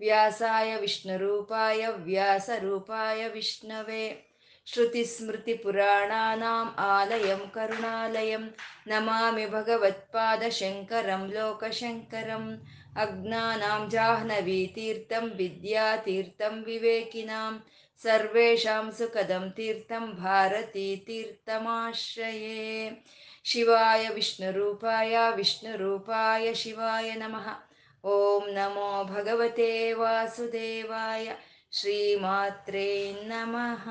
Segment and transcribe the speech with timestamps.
[0.00, 4.04] ವ್ಯಾಸಾಯ ವಿಷ್ಣುರೂಪಾಯ ವ್ಯಾಸರೂಪಾಯ ವಿಷ್ಣವೇ
[4.66, 8.42] श्रुतिस्मृतिपुराणानाम् आलयं करुणालयं
[8.90, 12.46] नमामि भगवत्पादशङ्करं लोकशङ्करम्
[13.04, 17.50] अज्ञानां जाह्नवीतीर्थं विद्यातीर्थं विवेकिनां
[18.02, 22.62] सर्वेषां सुखदं तीर्थं भारतीतीर्थमाश्रये
[23.52, 27.46] शिवाय विष्णुरूपाय विष्णुरूपाय शिवाय नमः
[28.07, 31.27] ಓಂ ನಮೋ ಭಗವತೆ ವಾಸುದೇವಾಯ
[31.71, 32.89] ಶ್ರೀಮಾತ್ರೇ
[33.27, 33.85] ನಮಃ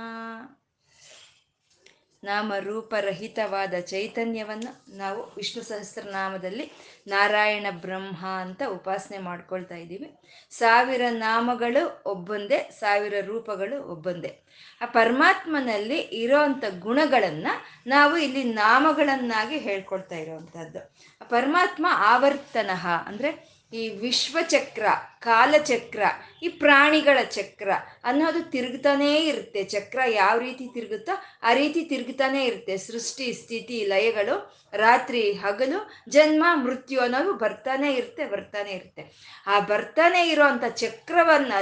[2.22, 6.66] ನಾಮ ರೂಪರಹಿತವಾದ ಚೈತನ್ಯವನ್ನು ನಾವು ವಿಷ್ಣು ಸಹಸ್ರನಾಮದಲ್ಲಿ
[7.06, 10.08] ನಾರಾಯಣ ಬ್ರಹ್ಮ ಅಂತ ಉಪಾಸನೆ ಮಾಡ್ಕೊಳ್ತಾ ಇದ್ದೀವಿ.
[10.50, 14.32] ಸಾವಿರ ನಾಮಗಳು ಒಬ್ಬೊಂದೇ, ಸಾವಿರ ರೂಪಗಳು ಒಬ್ಬೊಂದೇ.
[14.80, 17.52] ಆ ಪರಮಾತ್ಮನಲ್ಲಿ ಇರೋವಂಥ ಗುಣಗಳನ್ನು
[17.86, 20.82] ನಾವು ಇಲ್ಲಿ ನಾಮಗಳನ್ನಾಗಿ ಹೇಳ್ಕೊಳ್ತಾ ಇರೋವಂಥದ್ದು
[21.30, 23.30] ಪರಮಾತ್ಮ ಆವರ್ತನಃ ಅಂದರೆ
[23.72, 24.86] ಈ ವಿಶ್ವಚಕ್ರ
[25.26, 26.02] ಕಾಲಚಕ್ರ,
[26.42, 27.70] ಈ ಪ್ರಾಣಿಗಳ ಚಕ್ರ
[28.04, 29.64] ಅನ್ನೋದು ತಿರುಗ್ತಾನೇ ಇರುತ್ತೆ.
[29.64, 32.76] ಚಕ್ರ ಯಾವ ರೀತಿ ತಿರುಗುತ್ತೋ ಆ ರೀತಿ ತಿರುಗ್ತಾನೆ ಇರುತ್ತೆ.
[32.76, 34.36] ಸೃಷ್ಟಿ, ಸ್ಥಿತಿ, ಲಯಗಳು,
[34.72, 39.02] ರಾತ್ರಿ, ಹಗಲು, ಜನ್ಮ, ಮೃತ್ಯು ಅನ್ನೋದು ಬರ್ತಾನೆ ಇರುತ್ತೆ ಬರ್ತಾನೆ ಇರುತ್ತೆ.
[39.46, 41.52] ಆ ಬರ್ತಾನೆ ಇರೋ ಅಂಥ ಚಕ್ರವನ್ನ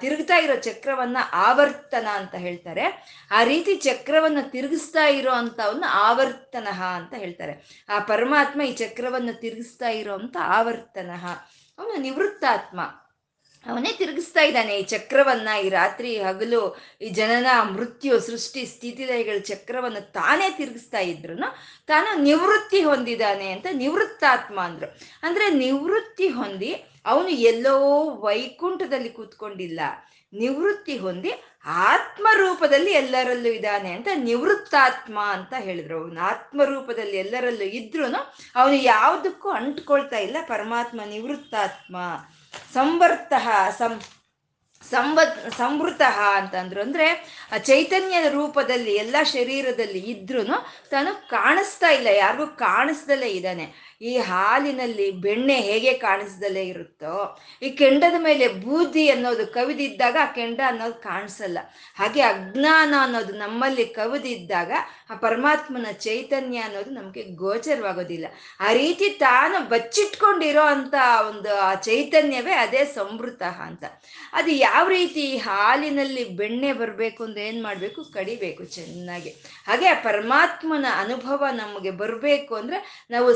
[0.00, 2.84] ತಿರುಗ್ತಾ ಇರೋ ಚಕ್ರವನ್ನ ಆವರ್ತನ ಅಂತ ಹೇಳ್ತಾರೆ.
[3.30, 7.54] ಆ ರೀತಿ ಚಕ್ರವನ್ನು ತಿರುಗಿಸ್ತಾ ಇರೋ ಅಂಥವನ್ನ ಆವರ್ತನ ಅಂತ ಹೇಳ್ತಾರೆ.
[7.88, 11.10] ಆ ಪರಮಾತ್ಮ ಈ ಚಕ್ರವನ್ನು ತಿರುಗಿಸ್ತಾ ಇರೋ ಅಂತ ಆವರ್ತನ.
[11.78, 12.80] ಅವನು ನಿವೃತ್ತಾತ್ಮ.
[13.66, 14.78] ಅವನೇ ತಿರುಗಿಸ್ತಾ ಇದ್ದಾನೆ.
[14.78, 21.36] ಈ ಚಕ್ರವನ್ನ, ಈ ರಾತ್ರಿ ಹಗಲು, ಈ ಜನನ, ಮೃತ್ಯು, ಸೃಷ್ಟಿ ಸ್ಥಿತಿಲಯಗಳ ಚಕ್ರವನ್ನು ತಾನೇ ತಿರುಗಿಸ್ತಾ ಇದ್ರು
[21.86, 24.98] ತಾನು ನಿವೃತ್ತಿ ಹೊಂದಿದ್ದಾನೆ ಅಂತ ನಿವೃತ್ತಾತ್ಮ ಅಂದ್ರು.
[25.22, 26.72] ಅಂದ್ರೆ ನಿವೃತ್ತಿ ಹೊಂದಿ
[27.06, 29.80] ಅವನು ಎಲ್ಲೋ ವೈಕುಂಠದಲ್ಲಿ ಕೂತ್ಕೊಂಡಿಲ್ಲ.
[30.32, 31.32] ನಿವೃತ್ತಿ ಹೊಂದಿ
[31.66, 36.00] ಆತ್ಮ ರೂಪದಲ್ಲಿ ಎಲ್ಲರಲ್ಲೂ ಇದ್ದಾನೆ ಅಂತ ನಿವೃತ್ತಾತ್ಮ ಅಂತ ಹೇಳಿದ್ರು.
[36.00, 38.04] ಅವನು ಆತ್ಮ ರೂಪದಲ್ಲಿ ಎಲ್ಲರಲ್ಲೂ ಇದ್ರೂ
[38.56, 40.36] ಅವನು ಯಾವುದಕ್ಕೂ ಅಂಟ್ಕೊಳ್ತಾ ಇಲ್ಲ.
[40.46, 41.96] ಪರಮಾತ್ಮ ನಿವೃತ್ತಾತ್ಮ.
[42.74, 43.32] ಸಂವರ್ತ,
[43.78, 44.00] ಸಂ,
[44.90, 45.20] ಸಂವ,
[45.56, 46.02] ಸಂವೃತ
[46.36, 46.80] ಅಂತಂದ್ರು.
[46.82, 47.06] ಅಂದ್ರೆ
[47.52, 50.44] ಆ ಚೈತನ್ಯದ ರೂಪದಲ್ಲಿ, ಎಲ್ಲ ಶರೀರದಲ್ಲಿ ಇದ್ರೂ
[50.90, 53.93] ತಾನು ಕಾಣಿಸ್ತಾ ಇಲ್ಲ, ಯಾರಿಗೂ ಕಾಣಿಸ್ದಲೇ ಇದ್ದಾನೆ.
[54.04, 60.94] ಈ ಹಾಲಿನಲ್ಲಿ ಬೆಣ್ಣೆ ಹೇಗೆ ಕಾಣಿಸ್ದಲೇ ಇರುತ್ತೋ, ಈ ಕೆಂಡದ ಮೇಲೆ ಬೂದಿ ಅನ್ನೋದು ಕವಿದಿದ್ದಾಗ ಆ ಕೆಂಡ ಅನ್ನೋದು
[60.94, 61.58] ಕಾಣಿಸಲ್ಲ.
[61.98, 64.72] ಹಾಗೆ ಅಜ್ಞಾನ ಅನ್ನೋದು ನಮ್ಮಲ್ಲಿ ಕವಿದಿದ್ದಾಗ
[65.10, 68.26] ಆ ಪರಮಾತ್ಮನ ಚೈತನ್ಯ ಅನ್ನೋದು ನಮಗೆ ಗೋಚರವಾಗೋದಿಲ್ಲ.
[68.60, 70.94] ಆ ರೀತಿ ತಾನು ಬಚ್ಚಿಟ್ಕೊಂಡಿರೋ ಅಂತ
[71.28, 73.84] ಒಂದು ಆ ಚೈತನ್ಯವೇ ಅದೇ ಸಂವೃತ ಅಂತ.
[74.32, 78.04] ಅದು ಯಾವ ರೀತಿ ಹಾಲಿನಲ್ಲಿ ಬೆಣ್ಣೆ ಬರಬೇಕು ಅಂದ್ರೆ ಏನು ಮಾಡಬೇಕು?
[78.04, 79.30] ಕಡಿಬೇಕು ಚೆನ್ನಾಗಿ.
[79.66, 83.34] ಹಾಗೆ ಆ ಪರಮಾತ್ಮನ ಅನುಭವ ನಮಗೆ ಬರಬೇಕು ಅಂದ್ರೆ ನಾವು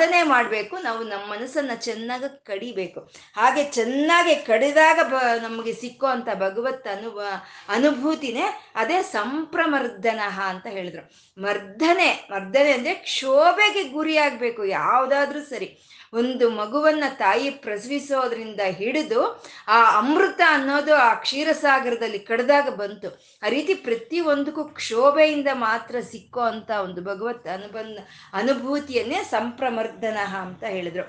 [0.00, 3.00] ಸಾಧನೆ ಮಾಡಬೇಕು, ನಾವು ನಮ್ಮ ಮನಸ್ಸನ್ನ ಚೆನ್ನಾಗಿ ಕಡಿಬೇಕು.
[3.36, 7.26] ಹಾಗೆ ಚೆನ್ನಾಗಿ ಕಡಿದಾಗ ಬ, ನಮಗೆ ಸಿಕ್ಕೋ ಅಂತ ಭಗವತ್ ಅನುಭವ
[7.68, 11.02] ಅನುಭೂತಿನೇ ಅದೇ ಸಂಪ್ರಮರ್ಧನಃ ಅಂತ ಹೇಳಿದ್ರು.
[11.36, 15.68] ಮರ್ದನೆ ಮರ್ದನೆ ಅಂದ್ರೆ ಕ್ಷೋಭೆಗೆ ಗುರಿಯಾಗಬೇಕು, ಯಾವುದಾದ್ರೂ ಸರಿ.
[16.12, 23.08] ಒಂದು ಮಗುವನ್ನ ತಾಯಿ ಪ್ರಸವಿಸೋದ್ರಿಂದ ಹಿಡಿದು ಆ ಅಮೃತ ಅನ್ನೋದು ಆ ಕ್ಷೀರಸಾಗರದಲ್ಲಿ ಕಡ್ದಾಗ ಬಂತು.
[23.42, 27.98] ಆ ರೀತಿ ಪ್ರತಿಯೊಂದಕ್ಕೂ ಕ್ಷೋಭೆಯಿಂದ ಮಾತ್ರ ಸಿಕ್ಕೋ ಅಂತ ಒಂದು ಭಗವತ್ ಅನುಬಂಧ,
[28.32, 31.02] ಅನುಭೂತಿಯನ್ನೇ ಸಂಪ್ರಮರ್ದನ ಅಂತ ಹೇಳಿದ್ರು.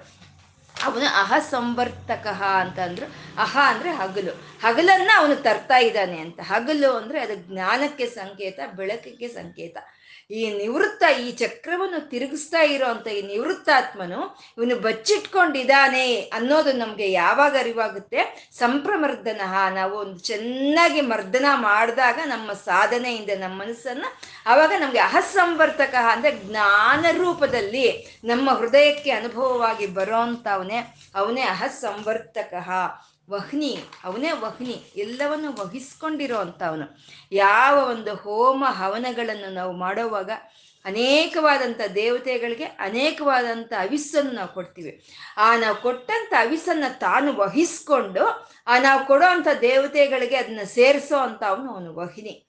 [0.84, 3.06] ಅವನು ಅಹ ಸಂವರ್ತಕ ಅಂತ ಅಂದ್ರು.
[3.41, 4.31] ಅಹ ಅಂದ್ರೆ ಹಗಲು.
[4.62, 6.39] ಹಗಲನ್ನ ಅವನು ತರ್ತಾ ಇದ್ದಾನೆ ಅಂತ.
[6.44, 9.78] ಹಗಲು ಅಂದ್ರೆ ಅದು ಜ್ಞಾನಕ್ಕೆ ಸಂಕೇತ, ಬೆಳಕಿಗೆ ಸಂಕೇತ.
[10.31, 14.19] ಈ ನಿವೃತ್ತ ಈ ಚಕ್ರವನ್ನು ತಿರುಗಿಸ್ತಾ ಇರೋ ಅಂತ ಈ ನಿವೃತ್ತಾತ್ಮನು
[14.58, 18.22] ಇವನು ಬಚ್ಚಿಟ್ಕೊಂಡಿದ್ದಾನೆ ಅನ್ನೋದು ನಮ್ಗೆ ಯಾವಾಗ ಅರಿವಾಗುತ್ತೆ?
[18.53, 19.42] ಸಂಪ್ರಮರ್ದನ
[19.74, 24.06] ನಾವು ಒಂದು ಚೆನ್ನಾಗಿ ಮರ್ದನ ಮಾಡಿದಾಗ ನಮ್ಮ ಸಾಧನೆಯಿಂದ, ನಮ್ಮ ಮನಸ್ಸನ್ನ
[24.45, 27.86] ಆವಾಗ ನಮ್ಗೆ ಅಹಸಂವರ್ತಕ ಅಂದ್ರೆ ಜ್ಞಾನ ರೂಪದಲ್ಲಿ
[28.24, 30.80] ನಮ್ಮ ಹೃದಯಕ್ಕೆ ಅನುಭವವಾಗಿ ಬರೋಂತವನೇ
[31.16, 32.54] ಅವನೇ ಅಹಸಂವರ್ತಕ
[33.31, 33.72] ವಹ್ನಿ,
[34.04, 36.86] ಅವನೇ ವಹ್ನಿ, ಎಲ್ಲವನ್ನು ವಹಿಸ್ಕೊಂಡಿರೋ ಅವನು
[37.31, 40.31] ಯಾವ ಒಂದು ಹೋಮ ಹವನಗಳನ್ನು ನಾವು ಮಾಡುವಾಗ
[40.86, 44.94] ಅನೇಕವಾದಂಥ ದೇವತೆಗಳಿಗೆ ಅನೇಕವಾದಂಥ ಅವಿಸ್ಸನ್ನು ನಾವು ಕೊಡ್ತೀವಿ.
[45.38, 48.24] ಆ ನಾವು ಕೊಟ್ಟಂಥ ಅವಿಸನ್ನು ತಾನು ವಹಿಸ್ಕೊಂಡು,
[48.68, 52.48] ಆ ನಾವು ಕೊಡೋ ಅಂಥ ದೇವತೆಗಳಿಗೆ ಅದನ್ನ ಸೇರಿಸೋ ಅಂತ ಅವನು ಅವನು ವಹಿನಿ.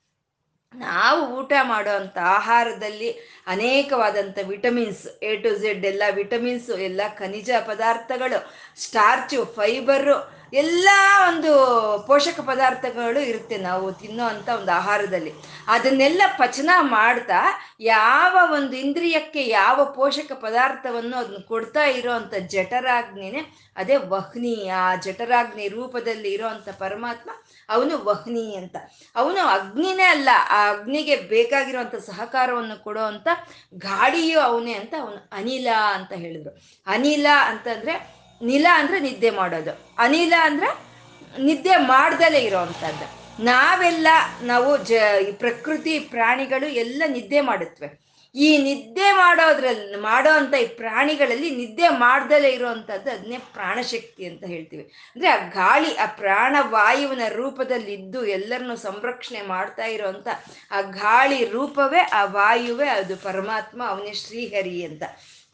[0.74, 3.10] ನಾವು ಊಟ ಮಾಡೋ ಅಂಥ ಆಹಾರದಲ್ಲಿ
[3.46, 8.38] ಅನೇಕವಾದಂಥ ವಿಟಮಿನ್ಸ್, ಎ ಟು ಝೆಡ್ ಎಲ್ಲ ವಿಟಮಿನ್ಸು, ಎಲ್ಲ ಖನಿಜ ಪದಾರ್ಥಗಳು,
[8.80, 10.88] ಸ್ಟಾರ್ಚು, ಫೈಬರು ಎಲ್ಲ
[11.28, 11.52] ಒಂದು
[12.06, 15.32] ಪೋಷಕ ಪದಾರ್ಥಗಳು ಇರುತ್ತೆ ನಾವು ತಿನ್ನೋ ಅಂತ ಒಂದು ಆಹಾರದಲ್ಲಿ.
[15.68, 23.42] ಅದನ್ನೆಲ್ಲ ಪಚನ ಮಾಡ್ತಾ ಯಾವ ಒಂದು ಇಂದ್ರಿಯಕ್ಕೆ ಯಾವ ಪೋಷಕ ಪದಾರ್ಥವನ್ನು ಅದನ್ನ ಕೊಡ್ತಾ ಇರೋ ಅಂತ ಜಠರಾಗ್ನಿನೇ,
[23.76, 27.30] ಅದೇ ವಹ್ನಿ ಆ ಜಠರಾಗ್ನಿ ರೂಪದಲ್ಲಿ ಇರೋ ಪರಮಾತ್ಮ
[27.68, 28.76] ಅವನು ವಹ್ನಿ ಅಂತ.
[29.16, 33.28] ಅವನು ಅಗ್ನಿನೇ ಅಲ್ಲ, ಆ ಅಗ್ನಿಗೆ ಬೇಕಾಗಿರುವಂಥ ಸಹಕಾರವನ್ನು ಕೊಡೋ ಅಂತ
[33.74, 36.62] ಗಾಳಿಯು ಅವನೇ ಅಂತ ಅವನು ಅನಿಲ ಅಂತ ಹೇಳಿದ್ರು.
[36.86, 39.94] ಅನಿಲ ಅಂತಂದ್ರೆ ನಿಲ ಅಂದ್ರೆ ನಿದ್ದೆ ಮಾಡೋದು.
[39.98, 40.92] ಅನಿಲ ಅಂದ್ರೆ
[41.42, 43.22] ನಿದ್ದೆ ಮಾಡ್ದಲೇ ಇರೋವಂಥದ್ದು.
[43.44, 44.08] ನಾವೆಲ್ಲ
[44.42, 44.92] ನಾವು ಜ
[45.38, 48.02] ಪ್ರಕೃತಿ ಪ್ರಾಣಿಗಳು ಎಲ್ಲ ನಿದ್ದೆ ಮಾಡುತ್ತವೆ.
[48.34, 54.82] ಈ ನಿದ್ದೆ ಮಾಡೋದ್ರಲ್ಲಿ ಮಾಡೋ ಅಂತ ಈ ಪ್ರಾಣಿಗಳಲ್ಲಿ ನಿದ್ದೆ ಮಾಡ್ದಲೇ ಇರುವಂಥದ್ದು ಅದನ್ನೇ ಪ್ರಾಣಶಕ್ತಿ ಅಂತ ಹೇಳ್ತೀವಿ.
[54.82, 60.28] ಅಂದ್ರೆ ಆ ಗಾಳಿ, ಆ ಪ್ರಾಣವಾಯುವಿನ ರೂಪದಲ್ಲಿ ಇದ್ದು ಎಲ್ಲರನ್ನು ಸಂರಕ್ಷಣೆ ಮಾಡ್ತಾ ಇರೋವಂಥ
[60.70, 65.02] ಆ ಗಾಳಿ ರೂಪವೇ, ಆ ವಾಯುವೇ, ಅದು ಪರಮಾತ್ಮ, ಅವನೇ ಶ್ರೀಹರಿ ಅಂತ.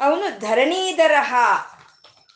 [0.00, 1.34] ಅವನು ಧರಣೀಧರಹ.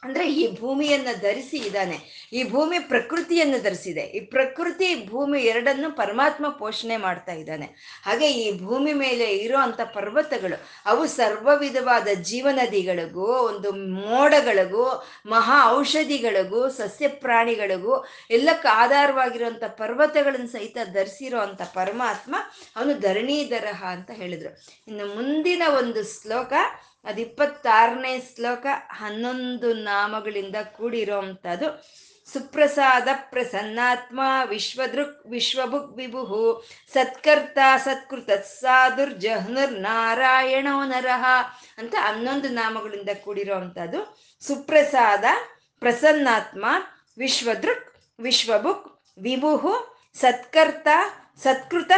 [0.03, 2.29] ಅಂದ್ರೆ ಈ ಭೂಮಿಯನ್ನ ಧರಿಸಿ ಇದ್ದಾನೆ.
[2.33, 4.01] ಈ ಭೂಮಿ ಪ್ರಕೃತಿಯನ್ನು ಧರಿಸಿದೆ.
[4.01, 7.67] ಈ ಪ್ರಕೃತಿ ಭೂಮಿ ಎರಡನ್ನು ಪರಮಾತ್ಮ ಪೋಷಣೆ ಮಾಡ್ತಾ ಇದ್ದಾನೆ.
[8.05, 16.69] ಹಾಗೆ ಈ ಭೂಮಿ ಮೇಲೆ ಇರೋ ಅಂತ ಪರ್ವತಗಳು, ಅವು ಸರ್ವ ವಿಧವಾದ ಜೀವನದಿಗಳಿಗೂ, ಒಂದು ಮೋಡಗಳಿಗೂ, ಮಹಾ ಔಷಧಿಗಳಿಗೂ,
[16.69, 22.35] ಸಸ್ಯ ಪ್ರಾಣಿಗಳಿಗೂ, ಎಲ್ಲಕ್ಕೆ ಆಧಾರವಾಗಿರುವಂಥ ಪರ್ವತಗಳನ್ನು ಸಹಿತ ಧರಿಸಿರೋ ಅಂತ ಪರಮಾತ್ಮ
[22.77, 24.63] ಅವನು ಧರಣೀಧರಹ ಅಂತ ಹೇಳಿದ್ರು.
[24.89, 26.53] ಇನ್ನು ಮುಂದಿನ ಒಂದು ಶ್ಲೋಕ
[27.05, 31.69] ಅದು ಇಪ್ಪತ್ತಾರನೇ ಶ್ಲೋಕ ಹನ್ನೊಂದು ನಾಮಗಳಿಂದ ಕೂಡಿರೋಂಥದ್ದು
[32.29, 36.23] ಸುಪ್ರಸಾದ ಪ್ರಸನ್ನಾತ್ಮ ವಿಶ್ವದೃಕ್ ವಿಶ್ವಭುಕ್ ವಿಭು
[36.95, 41.25] ಸತ್ಕರ್ತ ಸತ್ಕೃತ ಸಾಧುರ್ ಜಹ್ನುರ್ ನಾರಾಯಣೋ ನರಹ
[41.79, 44.01] ಅಂತ ಹನ್ನೊಂದು ನಾಮಗಳಿಂದ ಕೂಡಿರೋವಂಥದ್ದು
[44.43, 45.25] ಸುಪ್ರಸಾದ
[45.83, 46.65] ಪ್ರಸನ್ನಾತ್ಮ
[47.19, 47.87] ವಿಶ್ವದೃಕ್
[48.19, 48.87] ವಿಶ್ವಭುಕ್
[49.19, 49.53] ವಿಭು
[50.17, 50.89] ಸತ್ಕರ್ತ
[51.43, 51.93] ಸತ್ಕೃತ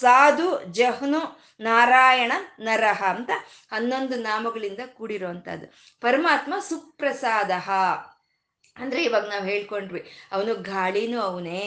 [0.00, 1.20] ಸಾಧು ಜಹ್ನು
[1.60, 3.30] ನಾರಾಯಣ ನರಹ ಅಂತ
[3.72, 5.66] ಹನ್ನೊಂದು ನಾಮಗಳಿಂದ ಕೂಡಿರುವಂತಹದ್ದು.
[6.00, 7.50] ಪರಮಾತ್ಮ ಸುಪ್ರಸಾದ
[8.76, 10.00] ಅಂದ್ರೆ ಇವಾಗ ನಾವು ಹೇಳ್ಕೊಂಡ್ವಿ,
[10.32, 11.62] ಅವನು ಗಾಳಿನೂ ಅವನೇ,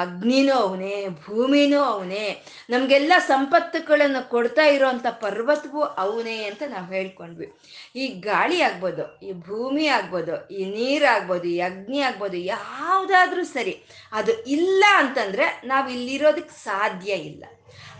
[0.00, 7.48] ಅಗ್ನಿನೂ ಅವನೇ, ಭೂಮಿನೂ ಅವನೇ, ನಮಗೆಲ್ಲ ಸಂಪತ್ತುಗಳನ್ನು ಕೊಡ್ತಾ ಇರೋವಂಥ ಪರ್ವತವೂ ಅವನೇ ಅಂತ ನಾವು ಹೇಳ್ಕೊಂಡ್ವಿ.
[7.96, 13.74] ಈ ಗಾಳಿ ಆಗ್ಬೋದು, ಈ ಭೂಮಿ ಆಗ್ಬೋದು, ಈ ನೀರಾಗ್ಬೋದು ಈ ಅಗ್ನಿ ಆಗ್ಬೋದು, ಯಾವುದಾದ್ರೂ ಸರಿ,
[14.12, 17.44] ಅದು ಇಲ್ಲ ಅಂತಂದ್ರೆ ನಾವು ಇಲ್ಲಿರೋದಕ್ಕೆ ಸಾಧ್ಯ ಇಲ್ಲ.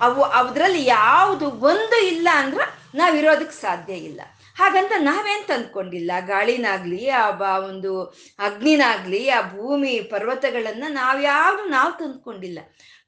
[0.01, 2.65] ಅವು, ಅದರಲ್ಲಿ ಯಾವುದು ಒಂದು ಇಲ್ಲ ಅಂದ್ರೆ
[2.95, 4.21] ನಾವಿರೋದಕ್ಕೆ ಸಾಧ್ಯ ಇಲ್ಲ.
[4.55, 8.05] ಹಾಗಂತ ನಾವೇನ್ ತಂದ್ಕೊಂಡಿಲ್ಲ ಗಾಳಿನಾಗ್ಲಿ, ಆ ಬಾ ಒಂದು
[8.39, 12.59] ಅಗ್ನಿನಾಗ್ಲಿ, ಆ ಭೂಮಿ ಪರ್ವತಗಳನ್ನ ನಾವ್ಯಾವುದು ನಾವು ತಂದ್ಕೊಂಡಿಲ್ಲ.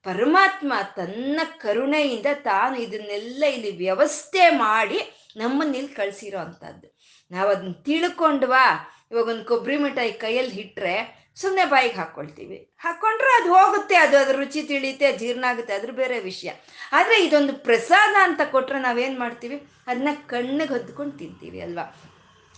[0.03, 4.99] ಪರಮಾತ್ಮ ತನ್ನ ಕರುಣೆಯಿಂದ ತಾನು ಇದನ್ನೆಲ್ಲ ಇಲ್ಲಿ ವ್ಯವಸ್ಥೆ ಮಾಡಿ
[5.37, 6.99] ನಮ್ಮನ್ನ ಇಲ್ಲಿ ಕಳ್ಸಿರೋ ಅಂಥದ್ದು.
[7.31, 14.17] ನಾವು ತಿಳ್ಕೊಂಡ್ವಾ ಇವಾಗ ಒಂದು ಕೊಬ್ಬರಿ ಮಿಠಾಯಿ ಕೈಯಲ್ಲಿ ಇಟ್ರೆ ಸುಮ್ಮನೆ ಬಾಯಿಗೆ ಹಾಕ್ಕೊಳ್ತೀವಿ ಹಾಕ್ಕೊಂಡ್ರೆ ಅದು ಹೋಗುತ್ತೆ, ಅದು
[14.19, 16.51] ಅದ್ರ ರುಚಿ ತಿಳಿಯುತ್ತೆ ಜೀರ್ಣ ಆಗುತ್ತೆ, ಅದ್ರ ಬೇರೆ ವಿಷಯ.
[16.93, 19.57] ಆದರೆ ಇದೊಂದು ಪ್ರಸಾದ ಅಂತ ಕೊಟ್ರೆ ನಾವೇನು ಮಾಡ್ತೀವಿ?
[19.87, 22.14] ಅದನ್ನ ಕಣ್ಣಿಗೆ ಹೊದ್ಕೊಂಡು ತಿಂತೀವಿ ಅಲ್ವಾ?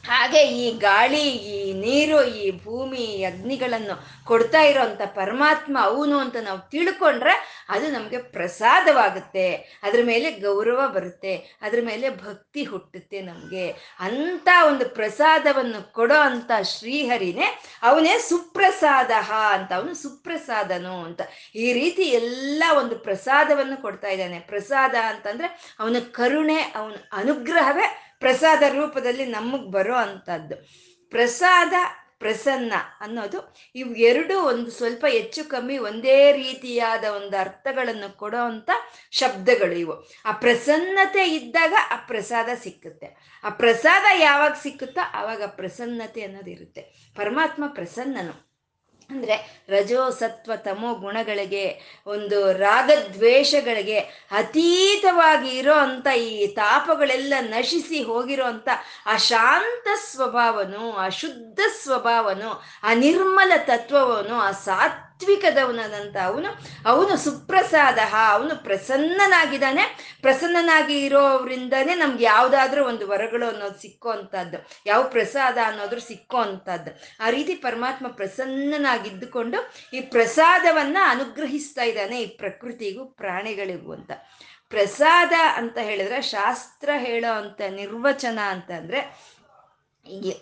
[0.06, 7.67] ಹಾಗೆ ಈ ಗಾಳಿ, ಈ ನೀರು, ಈ ಭೂಮಿ ಅಗ್ನಿಗಳನ್ನು ಕೊಡ್ತಾ ಇರೋಂಥ ಪರಮಾತ್ಮ ಅವನು ಅಂತ ನಾವು ತಿಳ್ಕೊಂಡ್ರೆ
[7.69, 9.55] ಅದು ನಮಗೆ ಪ್ರಸಾದವಾಗುತ್ತೆ.
[9.82, 11.58] ಅದ್ರ ಮೇಲೆ ಗೌರವ ಬರುತ್ತೆ.
[11.62, 13.70] ಅದ್ರ ಮೇಲೆ ಭಕ್ತಿ ಹುಟ್ಟುತ್ತೆ ನಮಗೆ.
[14.00, 19.11] ಅಂಥ ಒಂದು ಪ್ರಸಾದವನ್ನು ಕೊಡೋ ಅಂಥ ಶ್ರೀಹರಿನೇ ಅವನೇ ಸುಪ್ರಸಾದ
[19.50, 19.73] ಅಂತ.
[19.73, 21.20] ಅವನು ಸುಪ್ರಸಾದನು ಅಂತ.
[21.55, 24.38] ಈ ರೀತಿ ಎಲ್ಲ ಒಂದು ಪ್ರಸಾದವನ್ನು ಕೊಡ್ತಾ ಇದ್ದಾನೆ.
[24.41, 31.73] ಪ್ರಸಾದ ಅಂತಂದ್ರೆ ಅವನ ಕರುಣೆ, ಅವನ ಅನುಗ್ರಹವೇ ಪ್ರಸಾದ ರೂಪದಲ್ಲಿ ನಮಗೆ ಬರೋ ಅಂಥದ್ದು ಪ್ರಸಾದ,
[32.19, 38.71] ಪ್ರಸನ್ನ ಅನ್ನೋದು ಇವು ಎರಡು ಒಂದು ಸ್ವಲ್ಪ ಹೆಚ್ಚು ಕಮ್ಮಿ ಒಂದೇ ರೀತಿಯಾದ ಒಂದು ಅರ್ಥಗಳನ್ನು ಕೊಡೋ ಅಂಥ
[39.11, 40.09] ಶಬ್ದಗಳು ಇವು.
[40.25, 43.41] ಆ ಪ್ರಸನ್ನತೆ ಇದ್ದಾಗ ಆ ಪ್ರಸಾದ ಸಿಕ್ಕುತ್ತೆ.
[43.44, 47.13] ಆ ಪ್ರಸಾದ ಯಾವಾಗ ಸಿಕ್ಕುತ್ತೋ ಆವಾಗ ಪ್ರಸನ್ನತೆ ಅನ್ನೋದಿರುತ್ತೆ.
[47.17, 48.45] ಪರಮಾತ್ಮ ಪ್ರಸನ್ನನು.
[49.10, 53.98] ಅಂದರೆ ರಜೋ ಸತ್ವ ತಮೋ ಗುಣಗಳಿಗೆ, ಒಂದು ರಾಗದ್ವೇಷಗಳಿಗೆ
[54.31, 58.69] ಅತೀತವಾಗಿ ಇರೋ ಅಂಥ ಈ ತಾಪಗಳೆಲ್ಲ ನಶಿಸಿ ಹೋಗಿರೋ ಅಂಥ
[59.06, 62.51] ಆ ಶಾಂತ ಸ್ವಭಾವನು, ಆ ಶುದ್ಧ ಸ್ವಭಾವನು,
[62.82, 64.51] ಆ ನಿರ್ಮಲ ತತ್ವವನು, ಆ
[65.20, 66.49] ಸಾತ್ವಿಕದವನಾದಂಥ ಅವನು.
[66.87, 70.17] ಅವನು ಸುಪ್ರಸಾದ ಅವನು ಪ್ರಸನ್ನನಾಗಿದ್ದಾನೆ.
[70.23, 74.58] ಪ್ರಸನ್ನನಾಗಿ ಇರೋವ್ರಿಂದನೇ ನಮ್ಗೆ ಯಾವುದಾದ್ರೂ ಒಂದು ವರಗಳು ಅನ್ನೋದು ಸಿಕ್ಕೋ ಅಂಥದ್ದು.
[74.87, 76.91] ಯಾವ ಪ್ರಸಾದ ಅನ್ನೋದ್ರು ಸಿಕ್ಕೋ ಅಂಥದ್ದು.
[77.20, 84.11] ಆ ರೀತಿ ಪರಮಾತ್ಮ ಪ್ರಸನ್ನನಾಗಿದ್ದುಕೊಂಡು ಈ ಪ್ರಸಾದವನ್ನ ಅನುಗ್ರಹಿಸ್ತಾ ಇದ್ದಾನೆ ಈ ಪ್ರಕೃತಿಗೂ ಪ್ರಾಣಿಗಳಿಗೂ ಅಂತ.
[84.69, 89.01] ಪ್ರಸಾದ ಅಂತ ಹೇಳಿದ್ರೆ ಶಾಸ್ತ್ರ ಹೇಳೋ ಅಂತ ನಿರ್ವಚನ ಅಂತಂದ್ರೆ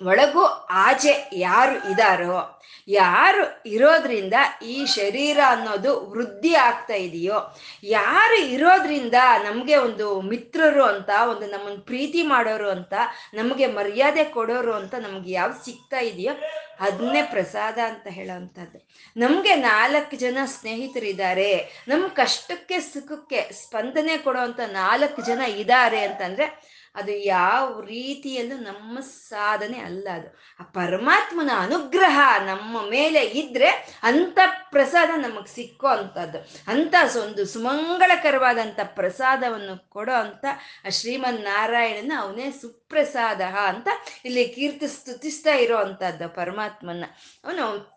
[0.03, 4.35] ಒಳಗೂ ಆಚೆ ಯಾರು ಇದಾರೋ, ಯಾರು ಇರೋದ್ರಿಂದ
[4.67, 12.23] ಈ ಶರೀರ ಅನ್ನೋದು ವೃದ್ಧಿ ಆಗ್ತಾ ಇದೆಯೋ, ಯಾರು ಇರೋದ್ರಿಂದ ನಮಗೆ ಒಂದು ಮಿತ್ರರು ಅಂತ, ಒಂದು ನಮ್ಮನ್ನು ಪ್ರೀತಿ
[12.23, 12.95] ಮಾಡೋರು ಅಂತ,
[13.35, 16.33] ನಮಗೆ ಮರ್ಯಾದೆ ಕೊಡೋರು ಅಂತ ನಮ್ಗೆ ಯಾವ್ದು ಸಿಗ್ತಾ ಇದೆಯೋ
[16.81, 18.79] ಅದನ್ನೇ ಪ್ರಸಾದ ಅಂತ ಹೇಳೋವಂಥದ್ದು.
[19.17, 21.57] ನಮಗೆ ನಾಲ್ಕು ಜನ ಸ್ನೇಹಿತರಿದ್ದಾರೆ.
[21.89, 30.09] ನಮ್ಮ ಕಷ್ಟಕ್ಕೆ ಸುಖಕ್ಕೆ ಸ್ಪಂದನೆ ಕೊಡೋವಂಥ ನಾಲ್ಕು ಜನ ಇದ್ದಾರೆ ಅಂತಂದ್ರೆ ಅದು ಯಾವ ರೀತಿಯಲ್ಲೂ ನಮ್ಮ ಸಾಧನೆ ಅಲ್ಲ
[30.15, 30.39] ಅದು.
[30.61, 33.69] ಆ ಪರಮಾತ್ಮನ ಅನುಗ್ರಹ ನಮ್ಮ ಮೇಲೆ ಇದ್ರೆ
[34.03, 34.39] ಅಂತ
[34.71, 36.39] ಪ್ರಸಾದ ನಮಗೆ ಸಿಕ್ಕೋ ಅಂಥದ್ದು.
[36.69, 40.45] ಅಂತ ಒಂದು ಸುಮಂಗಳಕರವಾದಂಥ ಪ್ರಸಾದವನ್ನು ಕೊಡೋ ಅಂತ
[40.87, 43.89] ಆ ಶ್ರೀಮನ್ ನಾರಾಯಣನ ಅವನೇ ಸುಪ್ರಸಾದ ಅಂತ
[44.25, 47.05] ಇಲ್ಲಿ ಕೀರ್ತಿ ಸ್ತುತಿಸ್ತಾ ಇರೋ ಅಂಥದ್ದು ಪರಮಾತ್ಮನ
[47.45, 47.94] ಅವನು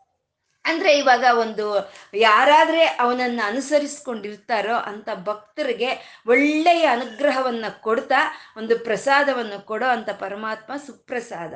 [0.67, 10.09] ಅಂದ್ರೆ ಇವಾಗ ಒಂದು ಯಾರಾದ್ರೆ ಅವನನ್ನ ಅನುಸರಿಸ್ಕೊಂಡಿರ್ತಾರೋ ಅಂತ ಭಕ್ತರಿಗೆ ಒಳ್ಳೆಯ ಅನುಗ್ರಹವನ್ನ ಕೊಡ್ತಾ, ಒಂದು ಪ್ರಸಾದವನ್ನು ಕೊಡೋ ಅಂತ
[10.09, 11.53] ಪರಮಾತ್ಮ ಸುಪ್ರಸಾದ.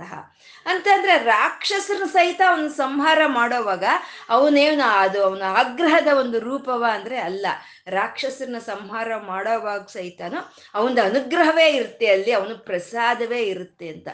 [0.66, 3.84] ಅಂತಂದ್ರೆ ರಾಕ್ಷಸರು ಸಹಿತ ಅವನು ಸಂಹಾರ ಮಾಡೋವಾಗ
[4.30, 7.48] ಅವನೇನು ಅದು ಅವನ ಆಗ್ರಹದ ಒಂದು ರೂಪವ ಅಂದ್ರೆ ಅಲ್ಲ.
[7.88, 14.08] ರಾಕ್ಷಸರನ್ನ ಸಂಹಾರ ಮಾಡೋವಾಗ ಸಹಿತನು ಅವನ ಅನುಗ್ರಹವೇ ಇರುತ್ತೆ ಅಲ್ಲಿ, ಅವನು ಪ್ರಸಾದವೇ ಇರುತ್ತೆ ಅಂತ.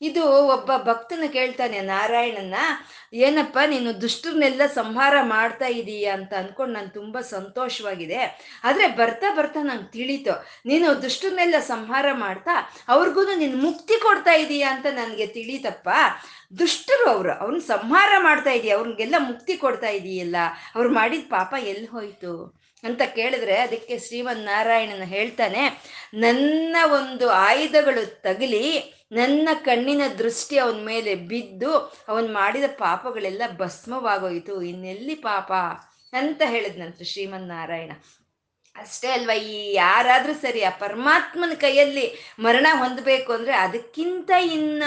[0.00, 2.54] ಇದು ಒಬ್ಬ ಭಕ್ತನ ಕೇಳ್ತಾನೆ ನಾರಾಯಣನ
[3.12, 6.06] ಏನಪ್ಪ, ನೀನು ದುಷ್ಟರನ್ನೆಲ್ಲ ಸಂಹಾರ ಮಾಡ್ತಾ ಇದೀಯ?
[6.06, 8.48] ಅಂತ ಅನ್ಕೊಂಡು ನಾನು ತುಂಬ ಸಂತೋಷವಾಗಿದೆ.
[8.64, 14.62] ಆದರೆ ಬರ್ತಾ ಬರ್ತಾ ನಂಗೆ ತಿಳಿತು, ನೀನು ದುಷ್ಟರನ್ನೆಲ್ಲ ಸಂಹಾರ ಮಾಡ್ತಾ ಅವ್ರಿಗೂ ನೀನು ಮುಕ್ತಿ ಕೊಡ್ತಾ ಇದೀಯ?
[14.62, 15.88] ಅಂತ ನನಗೆ ತಿಳಿತಪ್ಪ.
[16.58, 18.72] ದುಷ್ಟರು ಅವರು ಅವ್ರನ್ನ ಸಂಹಾರ ಮಾಡ್ತಾ ಇದೀಯ?
[18.72, 20.36] ಅವ್ರಿಗೆಲ್ಲ ಮುಕ್ತಿ ಕೊಡ್ತಾ ಇದೀಯಲ್ಲ?
[20.74, 22.65] ಅವ್ರು ಮಾಡಿದ ಪಾಪ ಎಲ್ಲಿ ಹೋಯ್ತು?
[22.86, 25.82] ಅಂತ ಕೇಳಿದ್ರೆ ಅದಕ್ಕೆ ಶ್ರೀಮನ್ನಾರಾಯಣನ ಹೇಳ್ತಾನೆ,
[26.14, 31.72] ನನ್ನ ಒಂದು ಆಯುಧಗಳು ತಗಲಿ, ನನ್ನ ಕಣ್ಣಿನ ದೃಷ್ಟಿ ಅವನ ಮೇಲೆ ಬಿದ್ದು
[32.08, 35.52] ಅವನು ಮಾಡಿದ ಪಾಪಗಳೆಲ್ಲ ಭಸ್ಮವಾಗೋಯಿತು, ಇನ್ನೆಲ್ಲಿ ಪಾಪ?
[36.12, 37.92] ಅಂತ ಹೇಳಿದ್ನಂತ ಶ್ರೀಮನ್ನಾರಾಯಣ.
[38.76, 44.82] ಅಷ್ಟೇ ಅಲ್ವಾ, ಈ ಯಾರಾದರೂ ಸರಿ ಆ ಪರಮಾತ್ಮನ ಕೈಯಲ್ಲಿ ಮರಣ ಹೊಂದಬೇಕು ಅಂದ್ರೆ ಅದಕ್ಕಿಂತ ಇನ್ನ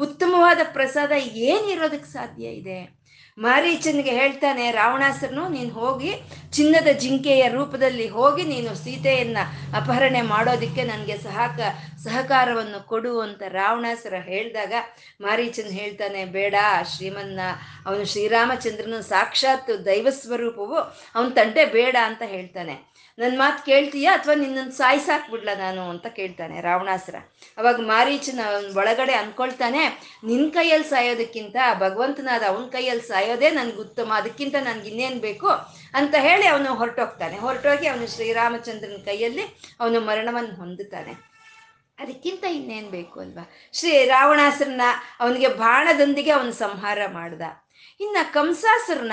[0.00, 2.95] ಉತ್ತಮವಾದ ಪ್ರಸಾದ ಏನಿರೋದಕ್ಕೆ ಸಾಧ್ಯ ಇದೆ?
[3.38, 6.12] ಮಾರೀಚನಿಗೆ ಹೇಳ್ತಾನೆ, ರಾವಣಾಸರನು, ನೀನು ಹೋಗಿ
[6.52, 9.38] ಚಿನ್ನದ ಜಿಂಕೆಯ ರೂಪದಲ್ಲಿ ಹೋಗಿ ನೀನು ಸೀತೆಯನ್ನ
[9.76, 11.58] ಅಪಹರಣೆ ಮಾಡೋದಿಕ್ಕೆ ನನಗೆ ಸಹಕ
[12.06, 14.72] ಸಹಕಾರವನ್ನು ಕೊಡು ಅಂತ ರಾವಣಾಸುರ ಹೇಳಿದಾಗ
[15.20, 16.54] ಮಾರೀಚನ್ ಹೇಳ್ತಾನೆ, ಬೇಡ,
[16.96, 17.40] ಶ್ರೀಮನ್ನ,
[17.86, 20.76] ಅವನು ಶ್ರೀರಾಮಚಂದ್ರನ ಸಾಕ್ಷಾತ್ ದೈವ ಸ್ವರೂಪವು,
[21.14, 22.96] ಅವನ ತಂಟೆ ಬೇಡ ಅಂತ ಹೇಳ್ತಾನೆ.
[23.18, 25.90] ನನ್ನ ಮಾತು ಕೇಳ್ತೀಯಾ ಅಥವಾ ನಿನ್ನನ್ನು ಸಾಯಿಸಾಕ್ಬಿಡ್ಲ ನಾನು?
[25.90, 27.14] ಅಂತ ಕೇಳ್ತಾನೆ ರಾವಣಾಸುರ.
[27.58, 28.40] ಅವಾಗ ಮಾರೀಚನ
[28.76, 29.82] ಒಳಗಡೆ ಅನ್ಕೊಳ್ತಾನೆ
[30.24, 35.48] ನಿನ್ನ ಕೈಯಲ್ಲಿ ಸಾಯೋದಕ್ಕಿಂತ ಭಗವಂತನಾದ ಅವನ ಕೈಯಲ್ಲಿ ಸಾಯೋದೇ ನನ್ಗೆ ಉತ್ತಮ, ಅದಕ್ಕಿಂತ ನನ್ಗೆ ಇನ್ನೇನು ಬೇಕು?
[35.94, 37.38] ಅಂತ ಹೇಳಿ ಅವನು ಹೊರಟೋಗ್ತಾನೆ.
[37.38, 39.42] ಹೊರಟೋಗಿ ಅವನು ಶ್ರೀರಾಮಚಂದ್ರನ ಕೈಯಲ್ಲಿ
[39.80, 41.35] ಅವನು ಮರಣವನ್ನು ಹೊಂದುತ್ತಾನೆ.
[41.98, 43.50] ಅದಕ್ಕಿಂತ ಇನ್ನೇನು ಬೇಕು ಅಲ್ವಾ?
[43.72, 44.80] ಶ್ರೀ ರಾವಣಾಸುರನ
[45.20, 47.42] ಅವನಿಗೆ ಬಾಣದೊಂದಿಗೆ ಅವನು ಸಂಹಾರ ಮಾಡ್ದ.
[48.00, 49.12] ಇನ್ನ ಕಂಸಾಸುರನ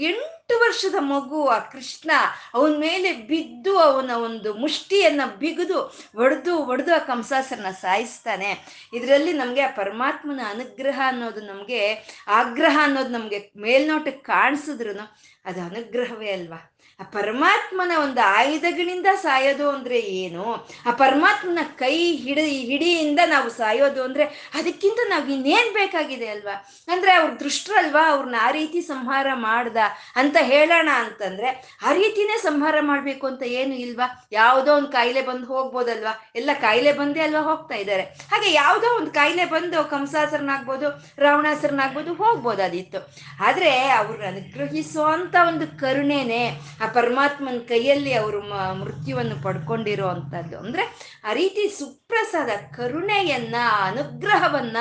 [0.00, 2.10] ಎಂಟು ವರ್ಷದ ಮಗು ಆ ಕೃಷ್ಣ,
[2.54, 8.64] ಅವನ ಮೇಲೆ ಬಿದ್ದು ಅವನ ಒಂದು ಮುಷ್ಟಿಯನ್ನ ಬಿಗಿದು, ಒಡೆದು ಒಡೆದು ಆ ಕಂಸಾಸುರನ ಸಾಯಿಸ್ತಾನೆ.
[8.94, 11.94] ಇದರಲ್ಲಿ ನಮಗೆ ಆ ಪರಮಾತ್ಮನ ಅನುಗ್ರಹ ಅನ್ನೋದು ನಮಗೆ,
[12.28, 16.69] ಆಗ್ರಹ ಅನ್ನೋದು ನಮಗೆ ಮೇಲ್ನೋಟಕ್ಕೆ ಕಾಣಿಸಿದ್ರು ಅದು ಅನುಗ್ರಹವೇ ಅಲ್ವಾ?
[17.00, 20.66] ಆ ಪರಮಾತ್ಮನ ಒಂದು ಆಯುಧಗಳಿಂದ ಸಾಯೋದು ಅಂದ್ರೆ ಏನು?
[20.86, 26.56] ಆ ಪರಮಾತ್ಮನ ಕೈ ಹಿಡಿ, ಹಿಡಿಯಿಂದ ನಾವು ಸಾಯೋದು ಅಂದ್ರೆ ಅದಕ್ಕಿಂತ ನಾವು ಇನ್ನೇನ್ ಬೇಕಾಗಿದೆ ಅಲ್ವಾ?
[26.92, 28.10] ಅಂದ್ರೆ ಅವ್ರ ದೃಷ್ಟರಲ್ವಾ?
[28.10, 29.76] ಅವ್ರನ್ನ ಆ ರೀತಿ ಸಂಹಾರ ಮಾಡ್ದ
[30.16, 34.26] ಅಂತ ಹೇಳೋಣ ಅಂತಂದ್ರೆ ಆ ರೀತಿನೇ ಸಂಹಾರ ಮಾಡ್ಬೇಕು ಅಂತ ಏನು ಇಲ್ವಾ?
[34.32, 36.30] ಯಾವುದೋ ಒಂದು ಕಾಯಿಲೆ ಬಂದು ಹೋಗ್ಬೋದಲ್ವಾ?
[36.36, 43.14] ಎಲ್ಲ ಕಾಯಿಲೆ ಬಂದೇ ಅಲ್ವಾ ಹೋಗ್ತಾ ಇದ್ದಾರೆ ಹಾಗೆ ಯಾವುದೋ ಒಂದು ಕಾಯಿಲೆ ಬಂದು ಕಂಸಾಸರನಾಗ್ಬೋದು, ರಾವಣಾಸರನಾಗ್ಬೋದು ಹೋಗ್ಬೋದಾದಿತ್ತು.
[43.40, 46.42] ಆದ್ರೆ ಅವ್ರನ್ನ ಅನುಗ್ರಹಿಸೋ ಅಂತ ಒಂದು ಕರುಣೆನೆ
[46.94, 48.40] ಪರಮಾತ್ಮನ ಕೈಯಲ್ಲಿ ಅವರು
[48.74, 50.58] ಮೃತ್ಯುವನ್ನು ಪಡ್ಕೊಂಡಿರೋ ಅಂಥದ್ದು.
[50.58, 50.84] ಅಂದ್ರೆ
[51.24, 54.76] ಆ ರೀತಿ ಸುಪ್ರಸಾದ ಕರುಣೆಯನ್ನ, ಅನುಗ್ರಹವನ್ನ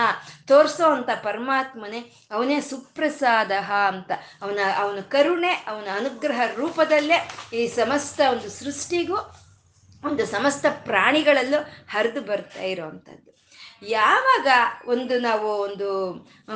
[0.47, 1.99] ತೋರಿಸೋ ಅಂತ ಪರಮಾತ್ಮನೇ
[2.31, 3.51] ಅವನೇ ಸುಪ್ರಸಾದ
[3.87, 4.11] ಅಂತ.
[4.41, 9.17] ಅವನ ಅವನ ಕರುಣೆ, ಅವನ ಅನುಗ್ರಹ ರೂಪದಲ್ಲೇ ಈ ಸಮಸ್ತ ಒಂದು ಸೃಷ್ಟಿಗೂ,
[10.05, 11.59] ಒಂದು ಸಮಸ್ತ ಪ್ರಾಣಿಗಳಲ್ಲೂ
[11.91, 13.29] ಹರಿದು ಬರ್ತಾ ಇರೋವಂಥದ್ದು
[13.81, 14.47] ಯಾವಾಗ
[14.87, 15.89] ಒಂದು ನಾವು ಒಂದು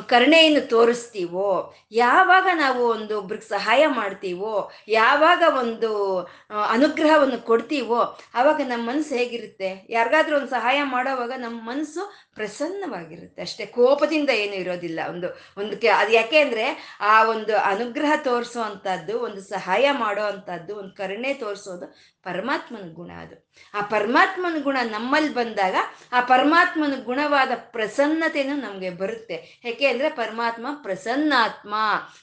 [0.07, 5.91] ಕರುಣೆಯನ್ನು ತೋರಿಸ್ತೀವೋ, ಯಾವಾಗ ನಾವು ಒಂದು ಒಬ್ರಿಗೆ ಸಹಾಯ ಮಾಡ್ತೀವೋ, ಯಾವಾಗ ಒಂದು
[6.73, 7.99] ಅನುಗ್ರಹವನ್ನು ಕೊಡ್ತೀವೋ
[8.35, 9.87] ಆವಾಗ ನಮ್ಮ ಮನಸ್ಸು ಹೇಗಿರುತ್ತೆ?
[9.89, 12.03] ಯಾರಿಗಾದ್ರೂ ಒಂದು ಸಹಾಯ ಮಾಡೋವಾಗ ನಮ್ಮ ಮನಸ್ಸು
[12.35, 13.41] ಪ್ರಸನ್ನವಾಗಿರುತ್ತೆ.
[13.41, 14.99] ಅಷ್ಟೇ ಕೋಪದಿಂದ ಏನು ಇರೋದಿಲ್ಲ.
[15.09, 15.27] ಒಂದು
[15.57, 21.33] ಒಂದು ಅದು ಯಾಕೆ ಅಂದರೆ, ಆ ಒಂದು ಅನುಗ್ರಹ ತೋರಿಸೋ ಅಂಥದ್ದು ಒಂದು ಸಹಾಯ ಮಾಡೋ ಅಂಥದ್ದು, ಒಂದು ಕರುಣೆ
[21.33, 23.51] ತೋರಿಸೋದು ಪರಮಾತ್ಮನ ಗುಣ ಅದು.
[23.73, 25.75] ಆ ಪರಮಾತ್ಮನ ಗುಣ ನಮ್ಮಲ್ಲಿ ಬಂದಾಗ
[26.11, 29.61] ಆ ಪರಮಾತ್ಮನ ಗುಣವಾದ ಪ್ರಸನ್ನತೆನೂ ನಮಗೆ ಬರುತ್ತೆ.
[29.65, 31.75] ಯಾಕೆ ಅಂದರೆ ಪರಮಾತ್ಮ ಪ್ರಸನ್ನಾತ್ಮ,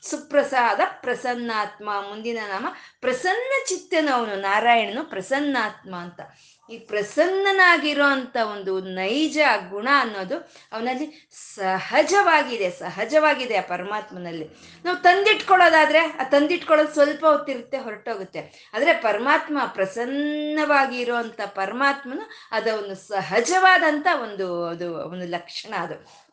[0.02, 2.66] ಸುಪ್ರಸಾದ ಪ್ರಸನ್ನಾತ್ಮ, ಮುಂದಿನ ನಾಮ
[3.00, 6.20] ಪ್ರಸನ್ನ ಚಿತ್ತನು ಅವನು, ನಾರಾಯಣನು ಪ್ರಸನ್ನಾತ್ಮ ಅಂತ.
[6.70, 9.38] ಈ ಪ್ರಸನ್ನನಾಗಿರೋ ಅಂತ ಒಂದು ನೈಜ
[9.70, 10.36] ಗುಣ ಅನ್ನೋದು
[10.72, 14.46] ಅವನಲ್ಲಿ ಸಹಜವಾಗಿದೆ ಸಹಜವಾಗಿದೆ ಆ ಪರಮಾತ್ಮನಲ್ಲಿ.
[14.84, 18.70] ನಾವು ತಂದಿಟ್ಕೊಳ್ಳೋದಾದ್ರೆ ಆ ತಂದಿಟ್ಕೊಳ್ಳೋದು ಸ್ವಲ್ಪ ಹೊತ್ತಿರುತ್ತೆ, ಹೊರಟೋಗುತ್ತೆ.
[18.74, 26.29] ಆದರೆ ಪರಮಾತ್ಮ ಪ್ರಸನ್ನವಾಗಿರೋ ಅಂತ ಪರಮಾತ್ಮನು ಅದೊಂದು ಸಹಜವಾದಂಥ ಒಂದು, ಅದು, ಒಂದು ಲಕ್ಷಣ ಅದು.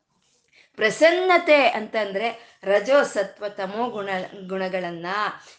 [0.78, 4.10] ಪ್ರಸನ್ನತೆ ಅಂತಂದ್ರೆ ರಜೋ ಸತ್ವ ತಮೋ ಗುಣ,
[4.48, 5.08] ಗುಣಗಳನ್ನ,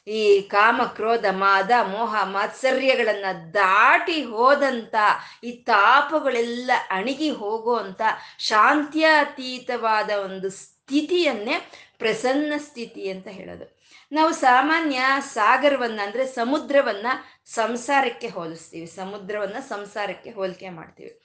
[0.07, 4.95] ಈ ಕಾಮ, ಕ್ರೋಧ, ಮಾದ, ಮೋಹ, ಮಾತ್ಸರ್ಯಗಳನ್ನ ದಾಟಿ ಹೋದಂತ
[5.45, 8.03] ಈ ತಾಪಗಳೆಲ್ಲ ಅಣಿಗಿ ಹೋಗುವಂತ
[8.39, 13.79] ಶಾಂತ್ಯಾತೀತವಾದ ಒಂದು ಸ್ಥಿತಿಯನ್ನೇ ಪ್ರಸನ್ನ ಸ್ಥಿತಿ ಅಂತ ಹೇಳೋದು.
[14.13, 17.07] ನಾವು ಸಾಮಾನ್ಯ ಸಾಗರವನ್ನ ಅಂದ್ರೆ ಸಮುದ್ರವನ್ನ
[17.47, 18.87] ಸಂಸಾರಕ್ಕೆ ಹೋಲಿಸ್ತೀವಿ.
[18.87, 21.21] ಸಮುದ್ರವನ್ನ ಸಂಸಾರಕ್ಕೆ ಹೋಲಿಕೆ ಮಾಡ್ತೀವಿ.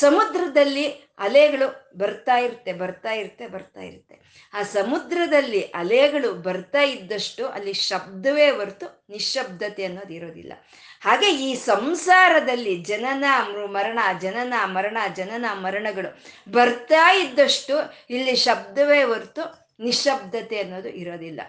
[0.00, 0.86] ಸಮುದ್ರದಲ್ಲಿ
[1.18, 1.66] ಅಲೆಗಳು
[1.98, 4.14] ಬರ್ತಾ ಇರುತ್ತೆ ಬರ್ತಾ ಇರುತ್ತೆ ಬರ್ತಾ ಇರುತ್ತೆ.
[4.54, 10.52] ಆ ಸಮುದ್ರದಲ್ಲಿ ಅಲೆಗಳು ಬರ್ತಾ ಇದ್ದಷ್ಟು ಅಲ್ಲಿ ಶಬ್ದವೇ ಹೊರತು ನಿಶಬ್ದತೆ ಅನ್ನೋದು ಇರೋದಿಲ್ಲ.
[11.00, 13.24] ಹಾಗೆ ಈ ಸಂಸಾರದಲ್ಲಿ ಜನನ
[13.66, 16.10] ಮರಣ ಜನನ ಮರಣ, ಜನನ, ಮರಣಗಳು
[16.52, 17.76] ಬರ್ತಾ ಇದ್ದಷ್ಟು
[18.10, 21.40] ಇಲ್ಲಿ ಶಬ್ದವೇ ಹೊರತು ನಿಶಬ್ದತೆ ಅನ್ನೋದು ಇರೋದಿಲ್ಲ.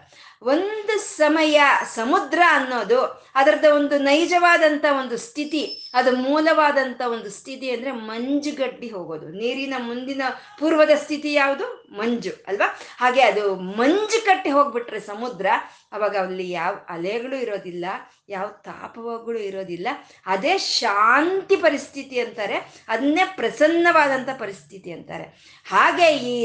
[0.41, 1.62] ಒಂದು ಸಮಯ
[1.96, 3.01] ಸಮುದ್ರ ಅನ್ನೋದು
[3.36, 9.29] ಅದರದ ಒಂದು ನೈಜವಾದಂಥ ಒಂದು ಸ್ಥಿತಿ, ಅದು ಮೂಲವಾದಂಥ ಒಂದು ಸ್ಥಿತಿ ಅಂದರೆ ಮಂಜುಗಡ್ಡಿ ಹೋಗೋದು.
[9.29, 10.22] ನೀರಿನ ಮುಂದಿನ
[10.60, 11.87] ಪೂರ್ವದ ಸ್ಥಿತಿ ಯಾವುದು?
[11.91, 12.79] ಮಂಜು, ಅಲ್ವಾ?
[12.98, 15.46] ಹಾಗೆ ಅದು ಮಂಜು ಕಟ್ಟಿ ಹೋಗ್ಬಿಟ್ರೆ ಸಮುದ್ರ,
[15.91, 17.86] ಅವಾಗ ಅಲ್ಲಿ ಯಾವ ಅಲೆಗಳು ಇರೋದಿಲ್ಲ,
[18.29, 19.88] ಯಾವ ತಾಪಗಳು ಇರೋದಿಲ್ಲ,
[20.25, 25.24] ಅದೇ ಶಾಂತಿ ಪರಿಸ್ಥಿತಿ ಅಂತಾರೆ, ಅದನ್ನೇ ಪ್ರಸನ್ನವಾದಂಥ ಪರಿಸ್ಥಿತಿ ಅಂತಾರೆ.
[25.65, 26.36] ಹಾಗೆ ಈ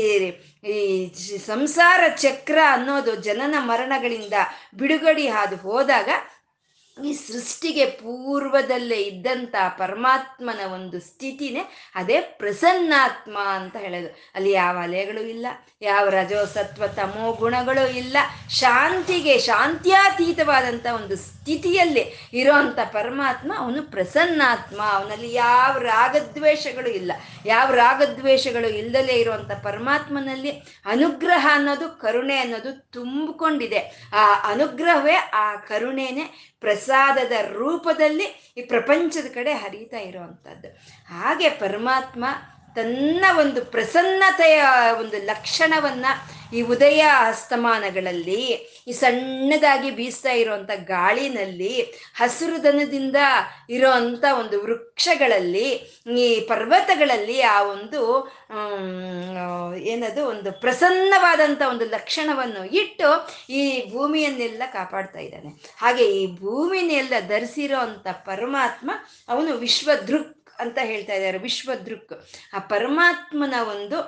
[0.68, 0.98] ಈ
[1.38, 4.34] ಸಂಸಾರ ಚಕ್ರ ಅನ್ನೋದು ಜನನ ಮರಣಗಳಿಂದ
[4.74, 6.08] ಬಿಡುಗಡೆ ಹಾದು ಹೋದಾಗ
[6.96, 11.62] ಈ ಸೃಷ್ಟಿಗೆ ಪೂರ್ವದಲ್ಲೇ ಇದ್ದಂಥ ಪರಮಾತ್ಮನ ಒಂದು ಸ್ಥಿತಿನೇ
[11.94, 14.10] ಅದೇ ಪ್ರಸನ್ನಾತ್ಮ ಅಂತ ಹೇಳೋದು.
[14.34, 15.46] ಅಲ್ಲಿ ಯಾವ ಅಲೆಗಳು ಇಲ್ಲ,
[15.82, 18.16] ಯಾವ ರಜೋ ಸತ್ವ ತಮೋ ಗುಣಗಳು ಇಲ್ಲ,
[18.50, 24.82] ಶಾಂತಿಗೆ ಶಾಂತ್ಯಾತೀತವಾದಂಥ ಒಂದು ಸ್ಥಿತಿಯಲ್ಲಿ ಇರೋಂಥ ಪರಮಾತ್ಮ ಅವನು ಪ್ರಸನ್ನಾತ್ಮ.
[24.82, 27.12] ಅವನಲ್ಲಿ ಯಾವ ರಾಗದ್ವೇಷಗಳು ಇಲ್ಲ.
[27.46, 30.50] ಯಾವ ರಾಗದ್ವೇಷಗಳು ಇಲ್ಲದಲೇ ಇರುವಂಥ ಪರಮಾತ್ಮನಲ್ಲಿ
[30.86, 34.10] ಅನುಗ್ರಹ ಅನ್ನೋದು, ಕರುಣೆ ಅನ್ನೋದು ತುಂಬಿಕೊಂಡಿದೆ.
[34.12, 40.68] ಆ ಅನುಗ್ರಹವೇ ಆ ಕರುಣೆನೇ ಪ್ರಸಾದದ ರೂಪದಲ್ಲಿ ಈ ಪ್ರಪಂಚದ ಕಡೆ ಹರಿತಾ ಇರುವಂಥದ್ದು
[41.18, 42.24] ಹಾಗೆ ಪರಮಾತ್ಮ
[42.74, 44.62] ತನ್ನ ಒಂದು ಪ್ರಸನ್ನತೆಯ
[45.00, 46.06] ಒಂದು ಲಕ್ಷಣವನ್ನ
[46.54, 51.82] ಈ ಉದಯ ಅಸ್ತಮಾನಗಳಲ್ಲಿ, ಈ ಸಣ್ಣದಾಗಿ ಬೀಸ್ತಾ ಇರುವಂತ ಗಾಳಿನಲ್ಲಿ,
[52.14, 53.16] ಹಸಿರು ದನದಿಂದ
[53.70, 55.68] ಇರೋಂಥ ಒಂದು ವೃಕ್ಷಗಳಲ್ಲಿ,
[56.18, 58.02] ಈ ಪರ್ವತಗಳಲ್ಲಿ ಆ ಒಂದು
[59.76, 63.08] ಏನದು, ಒಂದು ಪ್ರಸನ್ನವಾದಂಥ ಒಂದು ಲಕ್ಷಣವನ್ನು ಇಟ್ಟು
[63.52, 65.72] ಈ ಭೂಮಿಯನ್ನೆಲ್ಲ ಕಾಪಾಡ್ತಾ ಇದ್ದಾನೆ.
[65.76, 68.90] ಹಾಗೆ ಈ ಭೂಮಿನೆಲ್ಲ ಧರಿಸಿರೋ ಅಂಥ ಪರಮಾತ್ಮ
[69.28, 72.14] ಅವನು ವಿಶ್ವದೃಕ್ ಅಂತ ಹೇಳ್ತಾ ಇದ್ದಾರೆ ವಿಶ್ವದೃಕ್.
[72.56, 73.98] ಆ ಪರಮಾತ್ಮನ ಒಂದು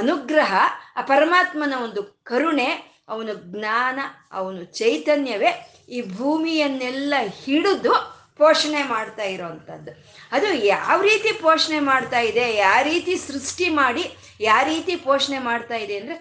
[0.00, 0.52] ಅನುಗ್ರಹ,
[0.98, 2.68] ಆ ಪರಮಾತ್ಮನ ಒಂದು ಕರುಣೆ,
[3.12, 3.98] ಅವನು ಜ್ಞಾನ,
[4.38, 5.50] ಅವನು ಚೈತನ್ಯವೇ
[5.96, 7.94] ಈ ಭೂಮಿಯನ್ನೆಲ್ಲ ಹಿಡಿದು
[8.40, 9.90] ಪೋಷಣೆ ಮಾಡ್ತಾ ಇರೋವಂಥದ್ದು
[10.36, 14.04] ಅದು ಯಾವ ರೀತಿ ಪೋಷಣೆ ಮಾಡ್ತಾ ಇದೆ, ಯಾವ ರೀತಿ ಸೃಷ್ಟಿ ಮಾಡಿ,
[14.48, 16.16] ಯಾವ ರೀತಿ ಪೋಷಣೆ ಮಾಡ್ತಾ ಇದೆ ಅಂದರೆ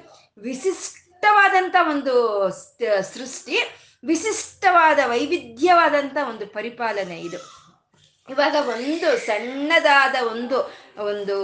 [0.48, 2.14] ವಿಶಿಷ್ಟವಾದಂಥ ಒಂದು
[3.14, 3.58] ಸೃಷ್ಟಿ,
[4.04, 7.40] ವಿಶಿಷ್ಟವಾದ ವೈವಿಧ್ಯವಾದಂಥ ಒಂದು ಪರಿಪಾಲನೆ ಇದು.
[8.30, 10.58] ಇವಾಗ ಒಂದು ಸಣ್ಣದಾದ ಒಂದು
[10.98, 11.38] ಒಂದು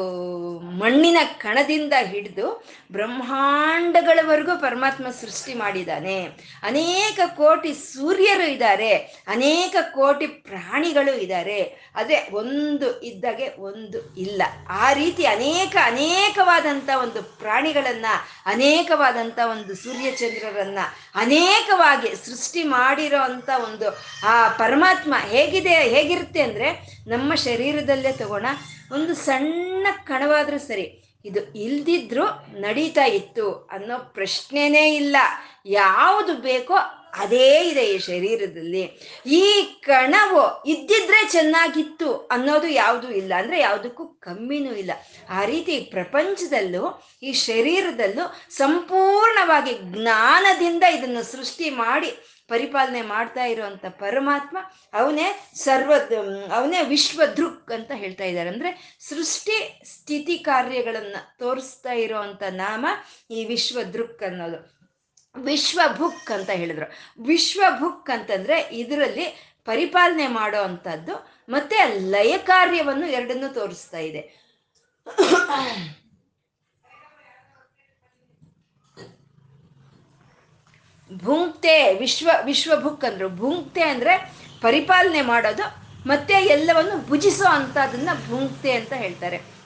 [0.59, 6.23] ಮಣ್ಣಿನ ಕಣದಿಂದ ಹಿಡಿದು ಬ್ರಹ್ಮಾಂಡಗಳವರೆಗೂ ಪರಮಾತ್ಮ ಸೃಷ್ಟಿ ಮಾಡಿದ್ದಾನೆ.
[6.63, 8.93] ಅನೇಕ ಕೋಟಿ ಸೂರ್ಯರು ಇದ್ದಾರೆ.
[9.27, 11.61] ಅನೇಕ ಕೋಟಿ ಪ್ರಾಣಿಗಳು ಇದ್ದಾರೆ.
[11.95, 14.41] ಅದೇ ಒಂದು ಇದ್ದಾಗೆ ಒಂದು ಇಲ್ಲ.
[14.69, 18.05] ಆ ರೀತಿ ಅನೇಕ ಅನೇಕವಾದಂಥ ಒಂದು ಪ್ರಾಣಿಗಳನ್ನ
[18.45, 23.89] ಅನೇಕವಾದಂಥ ಒಂದು ಸೂರ್ಯಚಂದ್ರರನ್ನು, ಅನೇಕವಾಗಿ ಸೃಷ್ಟಿ ಮಾಡಿರೋ ಅಂಥ ಒಂದು
[24.25, 28.45] ಆ ಪರಮಾತ್ಮ ಹೇಗಿದೆ, ಹೇಗಿರುತ್ತೆ ಅಂದರೆ ನಮ್ಮ ಶರೀರದಲ್ಲೇ ತಗೋಣ
[28.91, 30.85] ಒಂದು ಸಣ್ಣ ಕಣವಾದ್ರೂ ಸರಿ,
[31.25, 32.25] ಇದು ಇಲ್ದಿದ್ರು
[32.59, 35.17] ನಡೀತಾ ಇತ್ತು ಅನ್ನೋ ಪ್ರಶ್ನೆನೇ ಇಲ್ಲ.
[35.65, 36.75] ಯಾವುದು ಬೇಕೋ
[37.13, 38.83] ಅದೇ ಇದೆ ಈ ಶರೀರದಲ್ಲಿ.
[39.25, 39.45] ಈ
[39.81, 44.91] ಕಣವು ಇದ್ದಿದ್ರೆ ಚೆನ್ನಾಗಿತ್ತು ಅನ್ನೋದು ಯಾವುದು ಇಲ್ಲ ಅಂದ್ರೆ ಯಾವುದಕ್ಕೂ ಕಮ್ಮಿನೂ ಇಲ್ಲ.
[45.29, 46.83] ಆ ರೀತಿ ಪ್ರಪಂಚದಲ್ಲೂ,
[47.23, 52.11] ಈ ಶರೀರದಲ್ಲೂ ಸಂಪೂರ್ಣವಾಗಿ ಜ್ಞಾನದಿಂದ ಇದನ್ನು ಸೃಷ್ಟಿ ಮಾಡಿ
[52.49, 54.57] ಪರಿಪಾಲನೆ ಮಾಡ್ತಾ ಇರುವಂತ ಪರಮಾತ್ಮ
[54.93, 55.93] ಅವನೇ ಸರ್ವ
[56.53, 58.49] ಅವನೇ ವಿಶ್ವದೃಕ್ ಅಂತ ಹೇಳ್ತಾ ಇದ್ದಾರೆ.
[58.49, 62.85] ಅಂದ್ರೆ ಸೃಷ್ಟಿ ಸ್ಥಿತಿ ಕಾರ್ಯಗಳನ್ನ ತೋರಿಸ್ತಾ ಇರುವಂತ ನಾಮ
[63.31, 64.59] ಈ ವಿಶ್ವದೃಕ್ ಅನ್ನೋದು.
[65.35, 66.87] ವಿಶ್ವ ವಿಶ್ವಭುಕ್ ಅಂತ ಹೇಳಿದ್ರು.
[67.23, 69.25] ವಿಶ್ವ ವಿಶ್ವಭುಕ್ ಅಂತಂದ್ರೆ ಇದರಲ್ಲಿ
[69.65, 71.15] ಪರಿಪಾಲನೆ ಮಾಡೋ ಅಂಥದ್ದು
[71.49, 71.77] ಮತ್ತೆ
[72.09, 74.21] ಲಯ ಕಾರ್ಯವನ್ನು ಎರಡನ್ನೂ ತೋರಿಸ್ತಾ ಇದೆ.
[81.13, 83.29] ಭುಂಕ್ತೆ, ವಿಶ್ವ ವಿಶ್ವಭುಕ್ ಅಂದ್ರು.
[83.29, 89.58] ಭುಂಕ್ತೆ ಅಂದ್ರೆ ಪರಿಪಾಲನೆ ಮಾಡೋದು, ಮತ್ತೆ ಎಲ್ಲವನ್ನು ಭುಜಿಸೋ ಅಂತದನ್ನ ಭುಂಕ್ತೆ ಅಂತ ಹೇಳ್ತಾರೆ.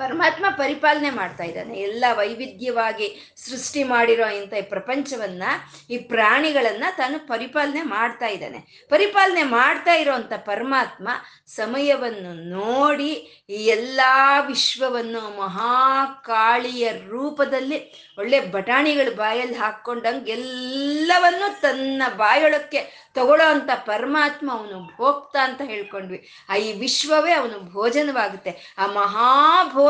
[0.00, 1.74] ಪರಮಾತ್ಮ ಪರಿಪಾಲನೆ ಮಾಡ್ತಾ ಇದ್ದಾನೆ.
[1.78, 5.42] ಎಲ್ಲ ವೈವಿಧ್ಯವಾಗಿ ಸೃಷ್ಟಿ ಮಾಡಿರೋ ಇಂಥ ಈ ಪ್ರಪಂಚವನ್ನ,
[5.90, 8.60] ಈ ಪ್ರಾಣಿಗಳನ್ನ ತಾನು ಪರಿಪಾಲನೆ ಮಾಡ್ತಾ ಇದ್ದಾನೆ.
[8.88, 11.08] ಪರಿಪಾಲನೆ ಮಾಡ್ತಾ ಇರೋಂಥ ಪರಮಾತ್ಮ
[11.46, 13.12] ಸಮಯವನ್ನು ನೋಡಿ
[13.50, 14.00] ಈ ಎಲ್ಲ
[14.46, 17.78] ವಿಶ್ವವನ್ನು ಮಹಾಕಾಳಿಯ ರೂಪದಲ್ಲಿ
[18.18, 22.80] ಒಳ್ಳೆ ಬಟಾಣಿಗಳು ಬಾಯಲ್ಲಿ ಹಾಕ್ಕೊಂಡಂಗೆ ಎಲ್ಲವನ್ನು ತನ್ನ ಬಾಯೊಳಕ್ಕೆ
[23.14, 26.18] ತಗೊಳ್ಳೋ ಅಂತ ಪರಮಾತ್ಮ ಅವನು ಭೋಕ್ತ ಅಂತ ಹೇಳ್ಕೊಂಡ್ವಿ.
[26.48, 28.52] ಆ ಈ ವಿಶ್ವವೇ ಅವನು ಭೋಜನವಾಗುತ್ತೆ.
[28.78, 28.86] ಆ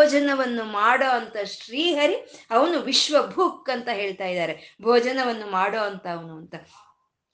[0.00, 2.16] ಮಹಾಭೋಜನವನ್ನು ಮಾಡೋ ಅಂತ ಶ್ರೀಹರಿ
[2.50, 4.54] ಅವನು ವಿಶ್ವಭುಕ್ ಅಂತ ಹೇಳ್ತಾ ಇದ್ದಾರೆ.
[4.82, 6.54] ಭೋಜನವನ್ನು ಮಾಡೋ ಅಂತ ಅವನು ಅಂತ.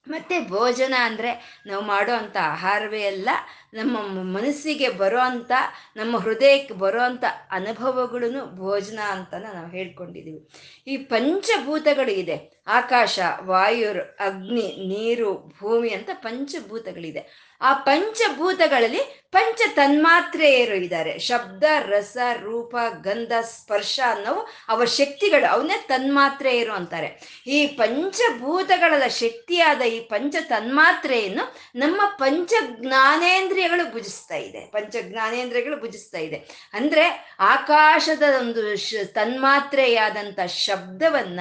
[0.07, 1.31] ಮತ್ತೆ ಭೋಜನ ಅಂದರೆ
[1.67, 3.29] ನಾವು ಮಾಡೋ ಅಂಥ ಆಹಾರವೇ ಅಲ್ಲ,
[3.75, 3.97] ನಮ್ಮ
[4.37, 5.53] ಮನಸ್ಸಿಗೆ ಬರೋ ಅಂಥ
[5.97, 10.41] ನಮ್ಮ ಹೃದಯಕ್ಕೆ ಬರೋ ಅಂಥ ಅನುಭವಗಳನ್ನು ಭೋಜನ ಅಂತಲೇ ನಾವು ಹೇಳ್ಕೊಂಡಿದ್ದೀವಿ
[10.87, 12.37] ಈ ಪಂಚಭೂತಗಳು ಇದೆ.
[12.81, 17.25] ಆಕಾಶ ವಾಯುರ್ ಅಗ್ನಿ, ನೀರು, ಭೂಮಿ ಅಂತ ಪಂಚಭೂತಗಳಿದೆ.
[17.61, 21.19] ಆ ಪಂಚಭೂತಗಳಲ್ಲಿ ಪಂಚ ತನ್ಮಾತ್ರೆಯರು ಇದ್ದಾರೆ.
[21.19, 25.53] ಶಬ್ದ, ರಸ, ರೂಪ, ಗಂಧ, ಸ್ಪರ್ಶ ಅನ್ನೋ ಅವ ಶಕ್ತಿಗಳು.
[25.53, 27.43] ಅವನ್ನೇ ತನ್ಮಾತ್ರೆಯರು ಅಂತಾರೆ.
[27.47, 34.61] ಈ ಪಂಚಭೂತಗಳ ಶಕ್ತಿಯಾದ ಈ ಪಂಚ ತನ್ಮಾತ್ರೆಯನ್ನು ನಮ್ಮ ಪಂಚ ಜ್ಞಾನೇಂದ್ರಿಯಗಳು ಭುಜಿಸ್ತಾ ಇದೆ.
[34.61, 36.71] ಪಂಚ ಜ್ಞಾನೇಂದ್ರಿಯಗಳು ಭುಜಿಸ್ತಾ ಇದೆ.
[36.73, 38.63] ಅಂದ್ರೆ ಆಕಾಶದ ಒಂದು
[39.13, 41.41] ತನ್ಮಾತ್ರೆಯಾದಂಥ ಶಬ್ದವನ್ನ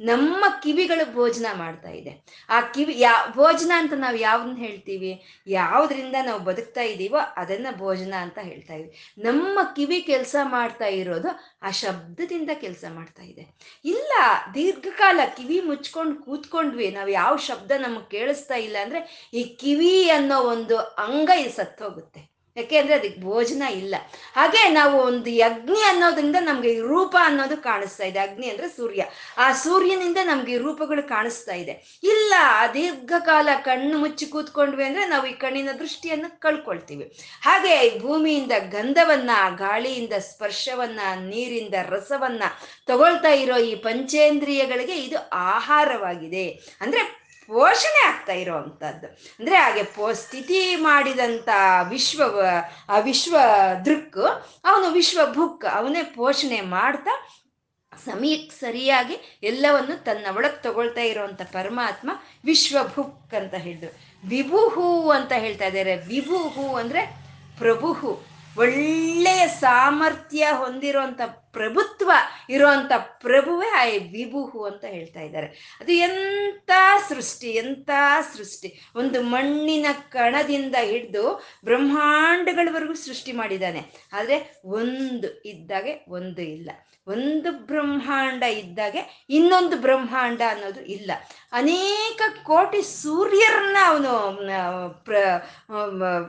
[0.00, 2.24] ನಮ್ಮ ಕಿವಿಗಳು ಭೋಜನ ಮಾಡ್ತಾ ಇದೆ.
[2.48, 5.24] ಆ ಕಿವಿ ಯಾ, ಭೋಜನ ಅಂತ ನಾವು ಯಾವ್ದನ್ನ ಹೇಳ್ತೀವಿ?
[5.46, 9.14] ಯಾವ್ದ್ರಿಂದ ನಾವು ಬದುಕ್ತಾ ಇದ್ದೀವೋ ಅದನ್ನ ಭೋಜನ ಅಂತ ಹೇಳ್ತಾ ಇದ್ವಿ.
[9.18, 13.56] ನಮ್ಮ ಕಿವಿ ಕೆಲಸ ಮಾಡ್ತಾ ಇರೋದು ಆ ಶಬ್ದದಿಂದ ಕೆಲಸ ಮಾಡ್ತಾ ಇದೆ.
[13.84, 14.12] ಇಲ್ಲ,
[14.54, 20.76] ದೀರ್ಘಕಾಲ ಕಿವಿ ಮುಚ್ಕೊಂಡು ಕೂತ್ಕೊಂಡ್ವಿ, ನಾವು ಯಾವ ಶಬ್ದ ನಮಗೆ ಕೇಳಿಸ್ತಾ ಇಲ್ಲ ಅಂದ್ರೆ ಈ ಕಿವಿ ಅನ್ನೋ ಒಂದು
[20.76, 22.35] ಅಂಗ ಸತ್ತೋಗುತ್ತೆ.
[22.56, 23.94] ಯಾಕೆ ಅಂದ್ರೆ ಅದಕ್ಕೆ ಭೋಜನ ಇಲ್ಲ.
[24.36, 28.18] ಹಾಗೆ ನಾವು ಒಂದು ಅಗ್ನಿ ಅನ್ನೋದ್ರಿಂದ ನಮ್ಗೆ ರೂಪ ಅನ್ನೋದು ಕಾಣಿಸ್ತಾ ಇದೆ.
[28.18, 29.04] ಅಗ್ನಿ ಅಂದ್ರೆ ಸೂರ್ಯ.
[29.38, 32.00] ಆ ಸೂರ್ಯನಿಂದ ನಮ್ಗೆ ರೂಪಗಳು ಕಾಣಿಸ್ತಾ ಇದೆ.
[32.02, 32.34] ಇಲ್ಲ
[32.74, 37.18] ದೀರ್ಘಕಾಲ ಕಣ್ಣು ಮುಚ್ಚಿ ಕೂತ್ಕೊಂಡ್ವಿ ಅಂದ್ರೆ ನಾವು ಈ ಕಣ್ಣಿನ ದೃಷ್ಟಿಯನ್ನು ಕಳ್ಕೊಳ್ತೀವಿ.
[37.42, 42.42] ಹಾಗೆ ಭೂಮಿಯಿಂದ ಗಂಧವನ್ನ ಗಾಳಿಯಿಂದ ಸ್ಪರ್ಶವನ್ನ, ನೀರಿಂದ ರಸವನ್ನ
[42.86, 46.48] ತಗೊಳ್ತಾ ಇರೋ ಈ ಪಂಚೇಂದ್ರಿಯಗಳಿಗೆ ಇದು ಆಹಾರವಾಗಿದೆ.
[46.80, 51.48] ಅಂದ್ರೆ ಪೋಷಣೆ ಆಗ್ತಾ ಇರೋ ಅಂಥದ್ದು ಅಂದರೆ ಹಾಗೆ ಪೋ, ಸ್ಥಿತಿ ಮಾಡಿದಂಥ
[51.88, 52.22] ವಿಶ್ವ,
[52.88, 53.36] ಆ ವಿಶ್ವ
[53.84, 54.18] ದೃಕ್,
[54.64, 57.14] ಅವನು ವಿಶ್ವ ಭುಕ್, ಅವನೇ ಪೋಷಣೆ ಮಾಡ್ತಾ
[58.04, 62.10] ಸಮಯಕ್ಕೆ ಸರಿಯಾಗಿ ಎಲ್ಲವನ್ನು ತನ್ನ ಒಳಗೆ ತಗೊಳ್ತಾ ಇರುವಂಥ ಪರಮಾತ್ಮ
[62.44, 63.92] ವಿಶ್ವಭುಕ್ ಅಂತ ಹೇಳಿದ್ರು
[64.28, 65.96] ವಿಭುಹು ಅಂತ ಹೇಳ್ತಾ ಇದ್ದಾರೆ.
[65.96, 67.02] ವಿಭುಹು ಅಂದರೆ
[67.58, 68.10] ಪ್ರಭುಹು.
[68.58, 71.20] ಒಳ್ಳೆಯ ಸಾಮರ್ಥ್ಯ ಹೊಂದಿರುವಂಥ
[71.56, 72.10] ಪ್ರಭುತ್ವ
[72.50, 75.48] ಇರುವಂತ ಪ್ರಭುವೇ ಆ ವಿಭುಹು ಅಂತ ಹೇಳ್ತಾ ಇದ್ದಾರೆ.
[75.80, 76.70] ಅದು ಎಂಥ
[77.08, 77.90] ಸೃಷ್ಟಿ ಎಂಥ
[78.36, 78.68] ಸೃಷ್ಟಿ?
[78.96, 81.24] ಒಂದು ಮಣ್ಣಿನ ಕಣದಿಂದ ಹಿಡಿದು
[81.64, 83.82] ಬ್ರಹ್ಮಾಂಡಗಳವರೆಗೂ ಸೃಷ್ಟಿ ಮಾಡಿದ್ದಾನೆ.
[84.12, 86.70] ಆದರೆ ಒಂದು ಇದ್ದಾಗೆ ಒಂದು ಇಲ್ಲ.
[87.08, 91.10] ಒಂದು ಬ್ರಹ್ಮಾಂಡ ಇದ್ದಾಗೆ ಇನ್ನೊಂದು ಬ್ರಹ್ಮಾಂಡ ಅನ್ನೋದು ಇಲ್ಲ.
[91.52, 94.12] ಅನೇಕ ಕೋಟಿ ಸೂರ್ಯರನ್ನ ಅವನು
[95.04, 95.16] ಪ್ರ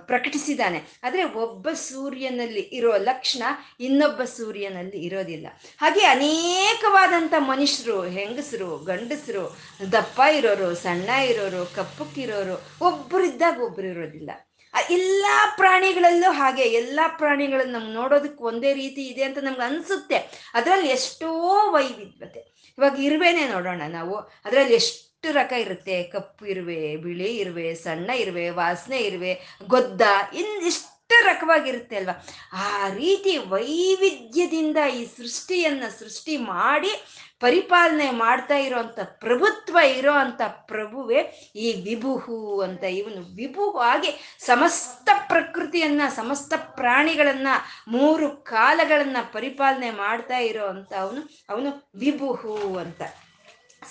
[0.06, 0.82] ಪ್ರಕಟಿಸಿದ್ದಾನೆ.
[1.04, 3.44] ಆದರೆ ಒಬ್ಬ ಸೂರ್ಯನಲ್ಲಿ ಇರೋ ಲಕ್ಷಣ
[3.80, 5.48] ಇನ್ನೊಬ್ಬ ಸೂರ್ಯನಲ್ಲಿ ಇರೋದಿಲ್ಲ.
[5.78, 9.58] ಹಾಗೆ ಅನೇಕವಾದಂಥ ಮನುಷ್ಯರು, ಹೆಂಗಸರು, ಗಂಡಸರು,
[9.92, 14.32] ದಪ್ಪ ಇರೋರು, ಸಣ್ಣ ಇರೋರು, ಕಪ್ಪಕ್ಕಿರೋರು ಒಬ್ಬರಿದ್ದಾಗ ಒಬ್ಬರು ಇರೋದಿಲ್ಲ.
[14.90, 15.26] ಎಲ್ಲ
[15.58, 20.52] ಪ್ರಾಣಿಗಳಲ್ಲೂ ಹಾಗೆ, ಎಲ್ಲ ಪ್ರಾಣಿಗಳನ್ನು ನಮ್ಗೆ ನೋಡೋದಕ್ಕೆ ಒಂದೇ ರೀತಿ ಇದೆ ಅಂತ ನಮ್ಗೆ ಅನಿಸುತ್ತೆ.
[20.54, 21.34] ಅದರಲ್ಲಿ ಎಷ್ಟೋ
[21.72, 22.74] ವೈವಿಧ್ಯತೆ.
[22.78, 24.16] ಇವಾಗ ಇರುವೆನೇ ನೋಡೋಣ ನಾವು.
[24.16, 26.04] ಅದರಲ್ಲಿ ಎಷ್ಟು ರಕ ಇರುತ್ತೆ?
[26.04, 30.02] ಕಪ್ಪು ಇರುವೆ, ಬಿಳಿ ಇರುವೆ, ಸಣ್ಣ ಇರುವೆ, ವಾಸನೆ ಇರುವೆ, ಗೊದ್ದ,
[30.34, 32.28] ಇನ್ ಇಷ್ಟು ರಕವಾಗಿರುತ್ತೆ ಅಲ್ವಾ?
[32.54, 36.90] ಆ ರೀತಿ ವೈವಿಧ್ಯದಿಂದ ಈ ಸೃಷ್ಟಿಯನ್ನ ಸೃಷ್ಟಿ ಮಾಡಿ
[37.40, 41.20] ಪರಿಪಾಲನೆ ಮಾಡ್ತಾ ಇರೋಂಥ ಪ್ರಭುತ್ವ ಇರೋ ಅಂಥ ಪ್ರಭುವೆ
[41.56, 42.84] ಈ ವಿಭುಹು ಅಂತ.
[42.84, 47.48] ಇವನು ವಿಭುಹು ಆಗಿ ಸಮಸ್ತ ಪ್ರಕೃತಿಯನ್ನ, ಸಮಸ್ತ ಪ್ರಾಣಿಗಳನ್ನ,
[47.88, 53.02] ಮೂರು ಕಾಲಗಳನ್ನ ಪರಿಪಾಲನೆ ಮಾಡ್ತಾ ಇರೋ ಅಂತ ಅವನು ಅವನು ವಿಭುಹು ಅಂತ.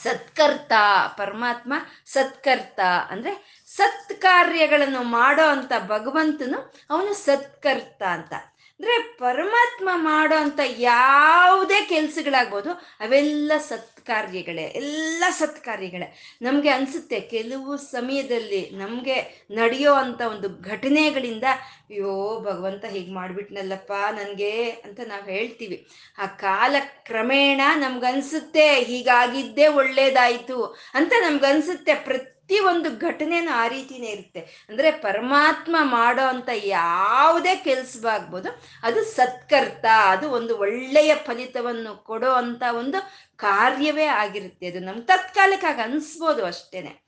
[0.02, 0.72] ಸತ್ಕರ್ತ,
[1.18, 1.72] ಪರಮಾತ್ಮ
[2.06, 2.80] ಸತ್ಕರ್ತ
[3.11, 8.32] ಅಂದ್ರೆ ಸತ್ಕಾರ್ಯಗಳನ್ನು ಮಾಡೋ ಅಂತ ಭಗವಂತನು ಅವನು ಸತ್ಕರ್ತ ಅಂತ.
[8.80, 16.38] ಅಂದ್ರೆ ಪರಮಾತ್ಮ ಮಾಡೋ ಅಂತ ಯಾವುದೇ ಕೆಲ್ಸಗಳಾಗ್ಬೋದು, ಅವೆಲ್ಲ ಸತ್ಕಾರ್ಯಗಳೇ, ಎಲ್ಲ ಸತ್ಕಾರ್ಯಗಳೇ.
[16.42, 21.44] ನಮಗೆ ಅನ್ಸುತ್ತೆ ಕೆಲವು ಸಮಯದಲ್ಲಿ ನಮಗೆ ನಡೆಯೋ ಅಂತ ಒಂದು ಘಟನೆಗಳಿಂದ,
[21.90, 25.86] ಅಯ್ಯೋ, ಭಗವಂತ ಹೀಗೆ ಮಾಡ್ಬಿಟ್ನಲ್ಲಪ್ಪ ನನಗೆ ಅಂತ ನಾವು ಹೇಳ್ತೀವಿ.
[26.18, 34.66] ಆ ಕಾಲ ಕ್ರಮೇಣ ನಮ್ಗನ್ಸುತ್ತೆ ಹೀಗಾಗಿದ್ದೇ ಒಳ್ಳೇದಾಯ್ತು ಅಂತ ನಮ್ಗನ್ಸುತ್ತೆ ಪ್ರತಿ ಪ್ರತಿ ಒಂದು ಘಟನೆನೂ ಆ ರೀತಿನೇ ಇರುತ್ತೆ.
[34.68, 38.48] ಅಂದ್ರೆ ಪರಮಾತ್ಮ ಮಾಡೋ ಅಂತ ಯಾವುದೇ ಕೆಲ್ಸವಾಗ್ಬೋದು
[38.82, 42.98] ಅದು ಸತ್ಕರ್ತ, ಅದು ಒಂದು ಒಳ್ಳೆಯ ಫಲಿತವನ್ನು ಕೊಡೋ ಅಂತ ಒಂದು
[43.37, 44.66] ಕಾರ್ಯವೇ ಆಗಿರುತ್ತೆ.
[44.66, 47.06] ಅದು ನಮ್ಗೆ ತತ್ಕಾಲಕ್ಕಾಗಿ ಅನ್ಸ್ಬೋದು ಅಷ್ಟೇನೆ.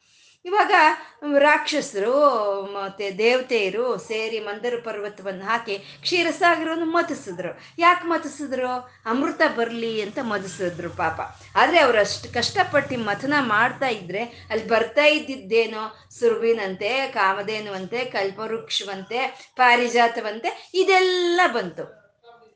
[0.49, 0.73] ಇವಾಗ
[1.39, 2.15] ರಾಕ್ಷಸರು,
[2.73, 8.73] ಮತ್ತೆ ದೇವತೆಯರು ಸೇರಿ ಮಂದರ ಪರ್ವತವನ್ನು ಹಾಕಿ ಕ್ಷೀರಸಾಗರವನ್ನು ಮತಿಸಿದ್ರು ಯಾಕೆ ಮತಿಸಿದ್ರು
[9.07, 11.21] ಅಮೃತ ಬರಲಿ ಅಂತ ಮತಿಸಿದ್ರು ಪಾಪ.
[11.57, 15.85] ಆದರೆ ಅವರು ಅಷ್ಟು ಕಷ್ಟಪಟ್ಟು ಮಥನ ಮಾಡ್ತಾ ಇದ್ರೆ ಅಲ್ಲಿ ಬರ್ತಾ ಇದ್ದಿದ್ದೇನೋ
[16.19, 19.21] ಸುರುವಿನಂತೆ, ಕಾಮಧೇನುವಂತೆ, ಕಲ್ಪವೃಕ್ಷವಂತೆ,
[19.57, 22.08] ಪಾರಿಜಾತವಂತೆ ಇದೆಲ್ಲ ಬಂತು.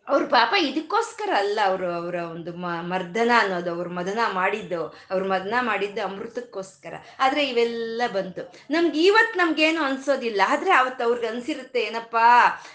[0.09, 5.55] ಅವ್ರ ಪಾಪ ಇದಕ್ಕೋಸ್ಕರ ಅಲ್ಲ ಅವರು, ಅವರ ಒಂದು ಮ, ಮರ್ದನ ಅನ್ನೋದು, ಅವ್ರ ಮದನ ಮಾಡಿದ್ದು, ಅವ್ರ ಮದನ
[5.61, 6.95] ಮಾಡಿದ್ದು ಅಮೃತಕ್ಕೋಸ್ಕರ.
[7.19, 8.53] ಆದರೆ ಇವೆಲ್ಲ ಬಂತು.
[8.71, 10.43] ನಮ್ಗೆ ಇವತ್ತು ನಮ್ಗೇನು ಅನ್ಸೋದಿಲ್ಲ.
[10.49, 12.27] ಆದರೆ ಅವತ್ತು ಅವ್ರಿಗೆ ಅನ್ಸಿರುತ್ತೆ, ಏನಪ್ಪಾ,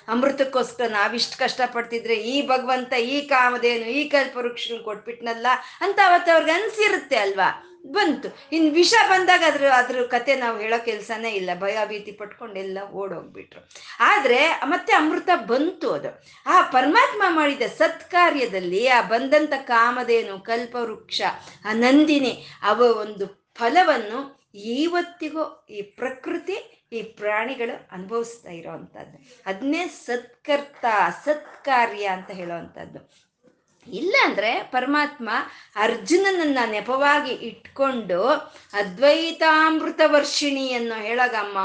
[0.07, 5.47] ಅಮೃತಕ್ಕೋಸ್ಕರ ನಾವಿಷ್ಟು ಕಷ್ಟಪಡ್ತಿದ್ರೆ ಈ ಭಗವಂತ ಈ ಕಾಮದೇನು ಈ ಕಲ್ಪವೃಕ್ಷ ಕೊಟ್ಬಿಟ್ನಲ್ಲ
[5.81, 7.66] ಅಂತ ಅವತ್ತು ಅವ್ರಿಗೆ ಅನ್ಸಿರುತ್ತೆ ಅಲ್ವಾ?
[7.85, 8.35] ಬಂತು.
[8.51, 11.49] ಇನ್ನು ವಿಷ ಬಂದಾಗ ಅದ್ರ ಅದ್ರ ಕತೆ ನಾವು ಹೇಳೋ ಕೆಲಸನೇ ಇಲ್ಲ.
[11.59, 13.69] ಭಯ ಭೀತಿ ಪಟ್ಕೊಂಡೆಲ್ಲ ಓಡೋಗ್ಬಿಟ್ರು.
[13.99, 16.23] ಆದರೆ ಮತ್ತೆ ಅಮೃತ ಬಂತು ಅದು.
[16.45, 21.21] ಆ ಪರಮಾತ್ಮ ಮಾಡಿದ ಸತ್ಕಾರ್ಯದಲ್ಲಿ ಆ ಬಂದಂಥ ಕಾಮಧೇನು, ಕಲ್ಪವೃಕ್ಷ,
[21.65, 29.41] ಆ ನಂದಿನಿ, ಅವ ಒಂದು ಫಲವನ್ನು ಇವತ್ತಿಗೂ ಈ ಪ್ರಕೃತಿ, ಈ ಪ್ರಾಣಿಗಳು ಅನುಭವಿಸ್ತಾ ಇರೋವಂಥದ್ದು.
[29.45, 30.85] ಅದನ್ನೇ ಸತ್ಕರ್ತ,
[31.25, 33.26] ಸತ್ಕಾರ್ಯ ಅಂತ ಹೇಳೋವಂಥದ್ದು.
[33.93, 35.29] ಇಲ್ಲ ಅಂದ್ರೆ ಪರಮಾತ್ಮ
[35.75, 38.23] ಅರ್ಜುನನನ್ನ ನೆಪವಾಗಿ ಇಟ್ಕೊಂಡು
[38.73, 41.57] ಅದ್ವೈತಾಮೃತ ವರ್ಷಿಣಿಯನ್ನು ಹೇಳಗಮ್ಮ,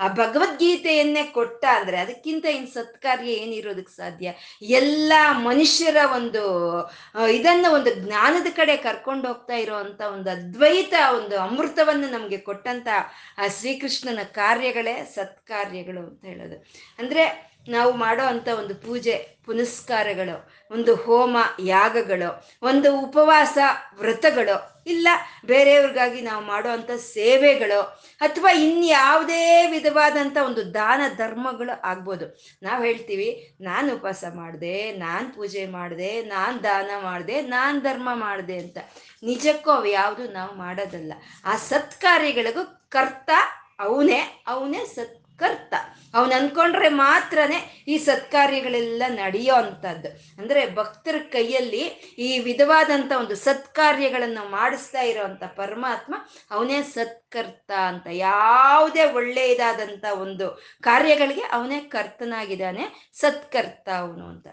[0.00, 4.32] ಆ ಭಗವದ್ಗೀತೆಯನ್ನೇ ಕೊಟ್ಟ ಅಂದ್ರೆ ಅದಕ್ಕಿಂತ ಇನ್ ಸತ್ಕಾರ್ಯ ಏನಿರೋದಕ್ಕೆ ಸಾಧ್ಯ?
[4.62, 6.42] ಎಲ್ಲ ಮನುಷ್ಯರ ಒಂದು
[7.28, 12.88] ಇದನ್ನ ಒಂದು ಜ್ಞಾನದ ಕಡೆ ಕರ್ಕೊಂಡು ಹೋಗ್ತಾ ಇರೋವಂಥ ಒಂದು ಅದ್ವೈತ ಒಂದು ಅಮೃತವನ್ನು ನಮಗೆ ಕೊಟ್ಟಂತ
[13.38, 16.66] ಆ ಶ್ರೀಕೃಷ್ಣನ ಕಾರ್ಯಗಳೇ ಸತ್ಕಾರ್ಯಗಳು ಅಂತ ಹೇಳೋದು.
[16.98, 23.58] ಅಂದ್ರೆ ನಾವು ಮಾಡೋ ಅಂಥ ಒಂದು ಪೂಜೆ, ಪುನಸ್ಕಾರಗಳು, ಒಂದು ಹೋಮ, ಯಾಗಗಳು, ಒಂದು ಉಪವಾಸ,
[23.98, 25.08] ವ್ರತಗಳು, ಇಲ್ಲ
[25.46, 27.82] ಬೇರೆಯವ್ರಿಗಾಗಿ ನಾವು ಮಾಡೋ ಅಂಥ ಸೇವೆಗಳು,
[28.20, 32.40] ಅಥವಾ ಇನ್ಯಾವುದೇ ವಿಧವಾದಂಥ ಒಂದು ದಾನ ಧರ್ಮಗಳು ಆಗ್ಬೋದು.
[32.62, 38.78] ನಾವು ಹೇಳ್ತೀವಿ, ನಾನು ಉಪವಾಸ ಮಾಡಿದೆ, ನಾನು ಪೂಜೆ ಮಾಡಿದೆ, ನಾನು ದಾನ ಮಾಡಿದೆ, ನಾನು ಧರ್ಮ ಮಾಡಿದೆ ಅಂತ.
[39.22, 41.12] ನಿಜಕ್ಕೂ ಅವು ಯಾವುದು ನಾವು ಮಾಡೋದಲ್ಲ.
[41.44, 43.30] ಆ ಸತ್ಕಾರ್ಯಗಳಿಗೂ ಕರ್ತ
[43.80, 45.74] ಅವನೇ ಅವನೇ ಸತ್ ಕರ್ತ.
[46.14, 50.08] ಅವನು ಅನ್ಕೊಂಡ್ರೆ ಮಾತ್ರನೇ ಈ ಸತ್ಕಾರ್ಯಗಳೆಲ್ಲ ನಡೆಯೋ ಅಂಥದ್ದು
[50.42, 51.82] ಅಂದ್ರೆ ಭಕ್ತರ ಕೈಯಲ್ಲಿ
[52.18, 56.14] ಈ ವಿಧವಾದಂಥ ಒಂದು ಸತ್ಕಾರ್ಯಗಳನ್ನು ಮಾಡಿಸ್ತಾ ಇರೋವಂಥ ಪರಮಾತ್ಮ
[56.50, 60.48] ಅವನೇ ಸತ್ಕರ್ತ ಅಂತ, ಯಾವುದೇ ಒಳ್ಳೆಯದಾದಂಥ ಒಂದು
[60.80, 64.46] ಕಾರ್ಯಗಳಿಗೆ ಅವನೇ ಕರ್ತನಾಗಿದ್ದಾನೆ, ಸತ್ಕರ್ತ ಅವನು ಅಂತ.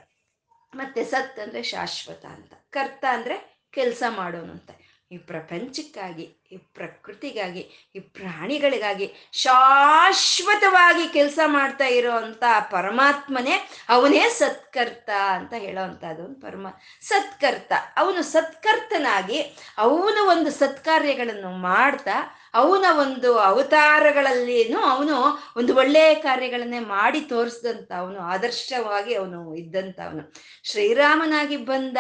[0.75, 2.53] ಮತ್ತೆ ಸತ್ ಅಂದ್ರೆ ಶಾಶ್ವತ ಅಂತ.
[2.69, 3.37] ಕರ್ತ ಅಂದ್ರೆ
[3.71, 4.71] ಕೆಲಸ ಮಾಡೋನು ಅಂತ.
[5.11, 15.53] ಈ ಪ್ರಪಂಚಕ್ಕಾಗಿ, ಈ ಪ್ರಕೃತಿಗಾಗಿ, ಈ ಪ್ರಾಣಿಗಳಿಗಾಗಿ ಶಾಶ್ವತವಾಗಿ ಕೆಲಸ ಮಾಡ್ತಾ ಇರೋ ಅಂತ ಪರಮಾತ್ಮನೇ ಅವನೇ ಸತ್ಕರ್ತ ಅಂತ
[15.57, 16.67] ಹೇಳೋವಂಥದ್ದು ಪರಮ,
[17.01, 17.73] ಸತ್ಕರ್ತ.
[17.97, 19.41] ಅವನು ಸತ್ಕರ್ತನಾಗಿ
[19.77, 25.17] ಅವನು ಒಂದು ಸತ್ಕಾರ್ಯಗಳನ್ನು ಮಾಡ್ತಾ, ಅವನ ಒಂದು ಅವತಾರಗಳಲ್ಲಿನೂ ಅವನು
[25.57, 30.33] ಒಂದು ಒಳ್ಳೆಯ ಕಾರ್ಯಗಳನ್ನೇ ಮಾಡಿ ತೋರಿಸಿದಂಥ ಅವನು, ಆದರ್ಶವಾಗಿ ಅವನು ಇದ್ದಂತ ಅವನು.
[30.63, 31.97] ಶ್ರೀರಾಮನಾಗಿ ಬಂದ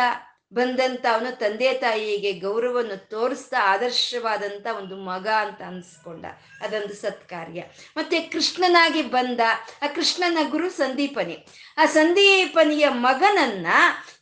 [0.53, 6.25] ಬಂದಂತ ಅವನು ತಂದೆ ತಾಯಿಗೆ ಗೌರವವನ್ನು ತೋರಿಸ್ತಾ ಆದರ್ಶವಾದಂತ ಒಂದು ಮಗ ಅಂತ ಅನ್ಸ್ಕೊಂಡ.
[6.61, 7.63] ಅದೊಂದು ಸತ್ಕಾರ್ಯ.
[7.97, 9.39] ಮತ್ತೆ ಕೃಷ್ಣನಾಗಿ ಬಂದ
[9.81, 11.47] ಆ ಕೃಷ್ಣನ ಗುರು ಸಂದೀಪನಿ.
[11.77, 13.67] ಆ ಸಂದೀಪನಿಯ ಮಗನನ್ನ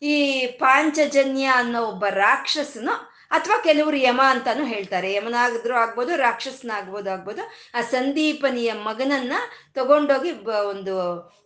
[0.01, 5.13] ಈ ಪಾಂಚಜನ್ಯ ಅನ್ನೋ ಒಬ್ಬ ರಾಕ್ಷಸನು ಅಥವಾ ಕೆಲವರು ಯಮ ಅಂತಾನು ಹೇಳ್ತಾರೆ.
[5.13, 7.41] ಯಮನಾಗಿದ್ರು ಆಗ್ಬೋದು, ರಾಕ್ಷಸನಾಗ್ಬೋದು ಆಗ್ಬೋದು.
[7.77, 9.33] ಆ ಸಂದೀಪನಿಯ ಮಗನನ್ನ
[9.73, 10.31] ತಗೊಂಡೋಗಿ
[10.69, 10.95] ಒಂದು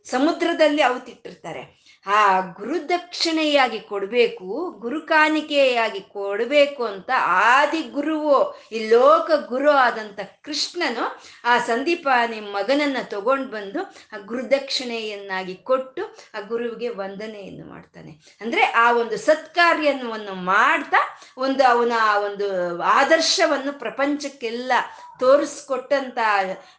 [0.06, 10.20] ಸಮುದ್ರದಲ್ಲಿ ಅವತಿಟ್ಟಿರ್ತಾರೆ ಆ ಗುರುದಕ್ಷಿಣೆಯಾಗಿ ಕೊಡಬೇಕು, ಗುರು ಕಾಣಿಕೆಯಾಗಿ ಕೊಡಬೇಕು ಅಂತ ಆದಿ ಗುರುವು, ಈ ಲೋಕ ಗುರು ಆದಂತ
[10.44, 18.38] ಕೃಷ್ಣನು ಆ ಸಂದೀಪಾನಿ ಮಗನನ್ನ ತಗೊಂಡು ಬಂದು ಆ ಗುರುದಕ್ಷಿಣೆಯನ್ನಾಗಿ ಕೊಟ್ಟು ಆ ಗುರುವಿಗೆ ವಂದನೆಯನ್ನು ಮಾಡ್ತಾನೆ.
[18.42, 20.98] ಅಂದ್ರೆ ಆ ಒಂದು ಸತ್ಕಾರ್ಯವನ್ನು ಮಾಡ್ತಾ
[21.38, 21.92] ಒಂದು ಅವನ
[22.26, 24.72] ಒಂದು ಆದರ್ಶವನ್ನು ಪ್ರಪಂಚಕ್ಕೆಲ್ಲ
[25.20, 26.18] ತೋರಿಸ್ಕೊಟ್ಟಂತ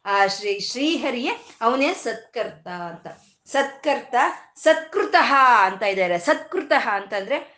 [0.04, 3.06] ಆ ಶ್ರೀ ಶ್ರೀಹರಿಯೇ ಅವನೇ ಸತ್ಕರ್ತ ಅಂತ.
[3.46, 4.14] ಸತ್ಕರ್ತ,
[4.56, 6.18] ಸತ್ಕೃತಃ ಅಂತ ಇದ್ದಾರೆ.
[6.18, 7.54] ಸತ್ಕೃತಃ ಅಂತಂದ್ರೆ,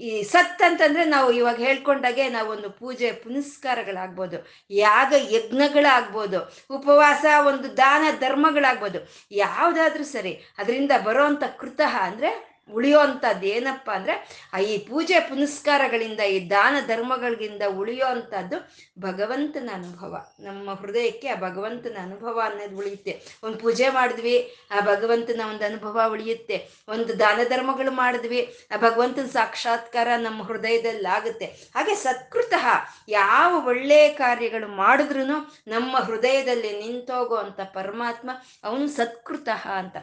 [0.00, 6.38] ಈ ಸತ್ ಅಂತಂದ್ರೆ ನಾವು ಇವಾಗ ಹೇಳ್ಕೊಂಡಾಗೆ ನಾವು ಒಂದು ಪೂಜೆ ಪುನಸ್ಕಾರಗಳಾಗ್ಬೋದು, ಯಾಗ ಯಜ್ಞಗಳಾಗ್ಬೋದು,
[6.70, 8.98] ಉಪವಾಸ ಒಂದು ದಾನ ಧರ್ಮಗಳಾಗ್ಬೋದು,
[9.30, 10.32] ಯಾವುದಾದ್ರೂ ಸರಿ.
[10.58, 14.14] ಅದರಿಂದ ಬರೋಂಥ ಕೃತಃ ಅಂದ್ರೆ ಉಳಿಯೋ ಅಂಥದ್ದು ಏನಪ್ಪ ಅಂದ್ರೆ
[14.64, 18.56] ಈ ಪೂಜೆ ಪುನಸ್ಕಾರಗಳಿಂದ, ಈ ದಾನ ಧರ್ಮಗಳಿಂದ ಉಳಿಯೋ ಅಂಥದ್ದು
[19.00, 20.16] ಭಗವಂತನ ಅನುಭವ.
[20.40, 23.14] ನಮ್ಮ ಹೃದಯಕ್ಕೆ ಆ ಭಗವಂತನ ಅನುಭವ ಅನ್ನೋದು ಉಳಿಯುತ್ತೆ.
[23.44, 24.36] ಒಂದು ಪೂಜೆ ಮಾಡಿದ್ವಿ,
[24.70, 26.68] ಆ ಭಗವಂತನ ಒಂದು ಅನುಭವ ಉಳಿಯುತ್ತೆ.
[26.88, 28.40] ಒಂದು ದಾನ ಧರ್ಮಗಳು ಮಾಡಿದ್ವಿ,
[28.72, 32.66] ಆ ಭಗವಂತನ ಸಾಕ್ಷಾತ್ಕಾರ ನಮ್ಮ ಹೃದಯದಲ್ಲಿ ಆಗುತ್ತೆ ಹಾಗೆ ಸತ್ಕೃತಃ
[33.08, 35.24] ಯಾವ ಒಳ್ಳೆಯ ಕಾರ್ಯಗಳು ಮಾಡಿದ್ರು
[35.68, 38.30] ನಮ್ಮ ಹೃದಯದಲ್ಲಿ ನಿಂತೋಗೋ ಅಂಥ ಪರಮಾತ್ಮ,
[38.64, 39.96] ಅವನು ಸತ್ಕೃತಃ ಅಂತ.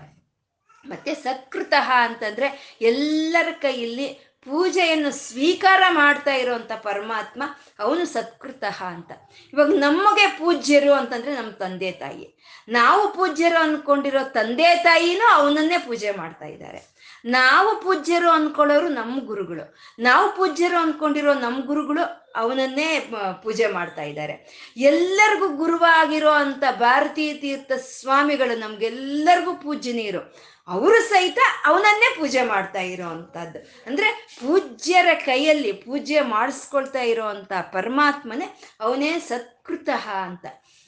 [0.88, 7.44] ಮತ್ತೆ ಸತ್ಕೃತಃ ಅಂತಂದ್ರೆ ಎಲ್ಲರ ಕೈಯಲ್ಲಿ ಪೂಜೆಯನ್ನು ಸ್ವೀಕಾರ ಮಾಡ್ತಾ ಇರುವಂತ ಪರಮಾತ್ಮ
[7.80, 9.12] ಅವನು ಸತ್ಕೃತಃ ಅಂತ.
[9.54, 12.44] ಇವಾಗ ನಮಗೆ ಪೂಜ್ಯರು ಅಂತಂದ್ರೆ ನಮ್ಮ ತಂದೆ ತಾಯಿ.
[12.68, 16.96] ನಾವು ಪೂಜ್ಯರು ಅನ್ಕೊಂಡಿರೋ ತಂದೆ ತಾಯಿನೂ ಅವನನ್ನೇ ಪೂಜೆ ಮಾಡ್ತಾ ಇದ್ದಾರೆ.
[17.26, 19.76] ನಾವು ಪೂಜ್ಯರು ಅನ್ಕೊಳ್ಳೋರು ನಮ್ಮ ಗುರುಗಳು.
[20.00, 23.12] ನಾವು ಪೂಜ್ಯರು ಅನ್ಕೊಂಡಿರೋ ನಮ್ಮ ಗುರುಗಳು ಅವನನ್ನೇ
[23.44, 24.68] ಪೂಜೆ ಮಾಡ್ತಾ ಇದ್ದಾರೆ.
[24.78, 34.08] ಎಲ್ಲರಿಗೂ ಗುರುವಾಗಿರೋ ಅಂತ ಭಾರತೀಯ ತೀರ್ಥ ಸ್ವಾಮಿಗಳು ನಮ್ಗೆಲ್ಲರಿಗೂ ಪೂಜ್ಯನೀರು ಅವರು ಸಹಿತ ಅವನನ್ನೇ ಪೂಜೆ ಮಾಡ್ತಾ ಇರೋವಂಥದ್ದು ಅಂದ್ರೆ
[34.40, 38.48] ಪೂಜ್ಯರ ಕೈಯಲ್ಲಿ ಪೂಜೆ ಮಾಡಿಸ್ಕೊಳ್ತಾ ಇರೋವಂಥ ಪರಮಾತ್ಮನೇ
[38.80, 40.46] ಅವನೇ ಸತ್ಕೃತಃ ಅಂತ.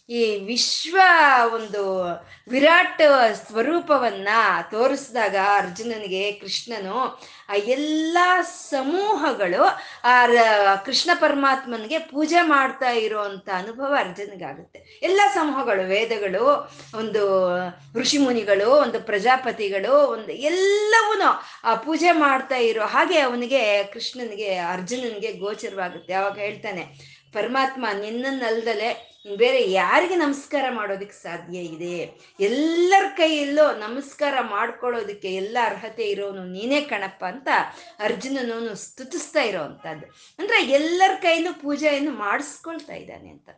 [0.10, 0.98] ಈ ವಿಶ್ವ
[1.54, 2.04] ಒಂದು
[2.48, 3.02] ವಿರಾಟ್
[3.48, 4.28] ಸ್ವರೂಪವನ್ನ
[4.72, 8.17] ತೋರಿಸಿದಾಗ ಅರ್ಜುನನಿಗೆ, ಕೃಷ್ಣನು, ಆ ಎಲ್ಲ
[8.70, 9.63] ಸಮೂಹಗಳು,
[10.04, 10.26] ಆ
[10.76, 15.00] ಕೃಷ್ಣ ಪರಮಾತ್ಮನಿಗೆ ಪೂಜೆ ಮಾಡ್ತಾ ಇರುವಂತ ಅನುಭವ ಅರ್ಜುನಿಗಾಗುತ್ತೆ.
[15.04, 17.24] ಎಲ್ಲ ಸಮೂಹಗಳು, ವೇದಗಳು, ಒಂದು
[18.00, 21.22] ಋಷಿ ಮುನಿಗಳು, ಒಂದು ಪ್ರಜಾಪತಿಗಳು, ಒಂದು ಎಲ್ಲವೂ
[21.63, 26.13] ಆ ಪೂಜೆ ಮಾಡ್ತಾ ಇರೋ ಹಾಗೆ ಅವನಿಗೆ, ಕೃಷ್ಣನಿಗೆ, ಅರ್ಜುನನಿಗೆ ಗೋಚರವಾಗುತ್ತೆ.
[26.13, 32.25] ಅವಾಗ ಹೇಳ್ತಾನೆ ಪರಮಾತ್ಮ ನಿನ್ನನ್ನಲ್ದಲೆ ಬೇರೆ ಯಾರಿಗೆ ನಮಸ್ಕಾರ ಮಾಡೋದಕ್ಕೆ ಸಾಧ್ಯ ಇದೆ?
[32.39, 37.47] ಎಲ್ಲರ ಕೈಯಲ್ಲೂ ನಮಸ್ಕಾರ ಮಾಡ್ಕೊಳ್ಳೋದಕ್ಕೆ ಎಲ್ಲ ಅರ್ಹತೆ ಇರೋನು ನೀನೇ ಕಣಪ್ಪ ಅಂತ
[37.99, 40.05] ಅರ್ಜುನನವನು ಸ್ತುತಿಸ್ತಾ ಇರೋವಂಥದ್ದು
[40.39, 43.49] ಅಂದರೆ ಎಲ್ಲರ ಕೈಲೂ ಪೂಜೆಯನ್ನು ಮಾಡಿಸ್ಕೊಳ್ತಾ ಇದ್ದಾನೆ ಅಂತ.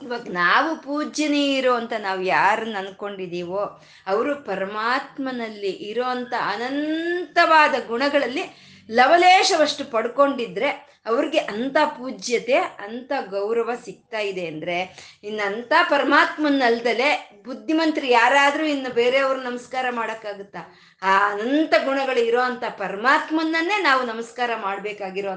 [0.00, 3.62] ಇವಾಗ ನಾವು ಪೂಜ್ಯನೇ ಇರೋ ಅಂತ ನಾವು ಯಾರನ್ನ ಅನ್ಕೊಂಡಿದ್ದೀವೋ
[4.06, 8.44] ಅವರು ಪರಮಾತ್ಮನಲ್ಲಿ ಇರೋಂಥ ಅನಂತವಾದ ಗುಣಗಳಲ್ಲಿ
[8.90, 18.94] ಲವಲೇಶವಷ್ಟು ಪಡ್ಕೊಂಡಿದ್ರೆ ಅವ್ರಿಗೆ ಅಂತ ಪೂಜ್ಯತೆ ಅಂತ ಗೌರವ ಸಿಗ್ತಾ ಇದೆ ಅಂದ್ರೆ ಇನ್ನಂಥ ಪರಮಾತ್ಮನಲ್ದಲೆ ಬುದ್ಧಿಮಂತರು ಯಾರಾದರೂ ಇನ್ನು
[18.94, 20.58] ಬೇರೆಯವ್ರು ನಮಸ್ಕಾರ ಮಾಡೋಕ್ಕಾಗುತ್ತಾ?
[21.02, 22.40] ಆ ಅನಂತ ಗುಣಗಳು ಇರೋ
[22.78, 25.30] ಪರಮಾತ್ಮನನ್ನೇ ನಾವು ನಮಸ್ಕಾರ ಮಾಡಬೇಕಾಗಿರೋ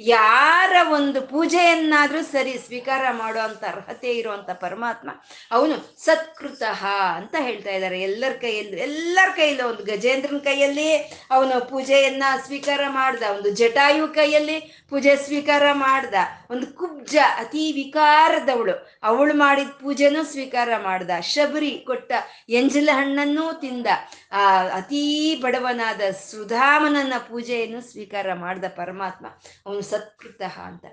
[0.00, 5.10] ಯಾರ ಒಂದು ಪೂಜೆಯನ್ನಾದರೂ ಸರಿ ಸ್ವೀಕಾರ ಮಾಡೋ ಅರ್ಹತೆ ಇರುವಂತ ಪರಮಾತ್ಮ
[5.50, 8.00] ಅವನು ಸತ್ಕೃತಃ ಅಂತ ಹೇಳ್ತಾ ಇದ್ದಾರೆ.
[8.00, 10.96] ಎಲ್ಲರ ಕೈಯಲ್ಲಿ ಎಲ್ಲರ ಕೈಯಲ್ಲಿ ಒಂದು ಗಜೇಂದ್ರನ ಕೈಯಲ್ಲಿ
[11.30, 16.14] ಅವನು ಪೂಜೆಯನ್ನ ಸ್ವೀಕಾರ ಮಾಡ್ದ, ಒಂದು ಜಟಾಯು ಕೈಯಲ್ಲಿ ಪೂಜೆ ಸ್ವೀಕಾರ ಮಾಡ್ದ.
[16.50, 18.98] ಒಂದು ಕುಬ್ಜ, ಅತಿ ವಿಕಾರದವಳು.
[19.02, 21.10] ಅವಳು ಮಾಡಿದ ಪೂಜೆನೂ ಸ್ವೀಕಾರ ಮಾಡ್ದ.
[21.20, 22.12] ಶಬರಿ ಕೊಟ್ಟ
[22.48, 23.86] ಎಂಜಲ ಹಣ್ಣನ್ನೂ ತಿಂದ.
[24.32, 26.00] ಆ, ಅತೀ ಬಡವನಾದ
[26.30, 29.26] ಸುಧಾಮನನ್ನ ಪೂಜೆಯನ್ನು ಸ್ವೀಕಾರ ಮಾಡ್ದ ಪರಮಾತ್ಮ.
[29.66, 30.84] ಅವನು ಸತ್ಕೃತ ಅಂತ.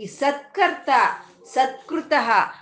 [0.00, 0.90] ಈ ಸತ್ಕರ್ತ,
[1.54, 2.12] ಸತ್ಕೃತ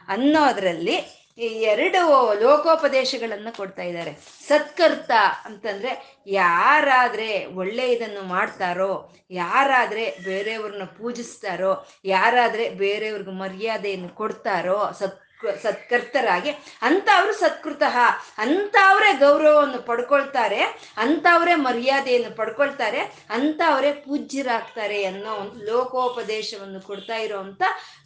[0.09, 2.01] ಅನ್ನೋದ್ರಲ್ಲಿ ಈ ಎರಡು
[2.40, 4.12] ಲೋಕೋಪದೇಶಗಳನ್ನು ಕೊಡ್ತಾ ಇದ್ದಾರೆ.
[4.49, 5.11] ಸತ್ಕರ್ತ
[5.44, 15.26] ಅಂತಂದ್ರೆ ಯಾರಾದ್ರೆ ಒಳ್ಳೆಯದನ್ನು ಮಾಡ್ತಾರೋ, ಯಾರಾದ್ರೆ ಬೇರೆಯವ್ರನ್ನ ಪೂಜಿಸ್ತಾರೋ, ಯಾರಾದ್ರೆ ಬೇರೆಯವ್ರಿಗೆ ಮರ್ಯಾದೆಯನ್ನು ಕೊಡ್ತಾರೋ, ಸತ್
[15.62, 16.51] ಸತ್ಕರ್ತರಾಗಿ
[16.83, 17.99] ಅಂಥವ್ರು ಸತ್ಕೃತಃ
[18.38, 20.62] ಅಂಥವ್ರೇ ಗೌರವವನ್ನು ಪಡ್ಕೊಳ್ತಾರೆ
[20.96, 22.99] ಅಂಥವರೇ ಮರ್ಯಾದೆಯನ್ನು ಪಡ್ಕೊಳ್ತಾರೆ
[23.31, 27.62] ಅಂಥವರೇ ಪೂಜ್ಯರಾಗ್ತಾರೆ ಅನ್ನೋ ಒಂದು ಲೋಕೋಪದೇಶವನ್ನು ಕೊಡ್ತಾ ಇರೋವಂಥ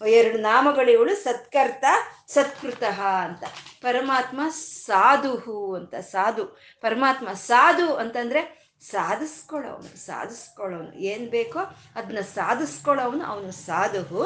[0.06, 1.84] ಎರಡು ನಾಮಗಳಿವಳು ಸತ್ಕರ್ತ,
[2.28, 3.44] ಸತ್ಕೃತಃ ಅಂತ.
[3.82, 6.44] ಪರಮಾತ್ಮ ಸಾಧುಹು ಅಂತ, ಸಾಧು.
[6.80, 11.58] ಪರಮಾತ್ಮ ಸಾಧು ಅಂತಂದ್ರೆ ಸಾಧಿಸ್ಕೊಳ್ಳೋವನು ಸಾಧಿಸ್ಕೊಳ್ಳೋನು ಏನು ಬೇಕೋ
[11.96, 14.22] ಅದನ್ನ ಸಾಧಿಸ್ಕೊಳ್ಳೋನು ಅವನು ಸಾಧು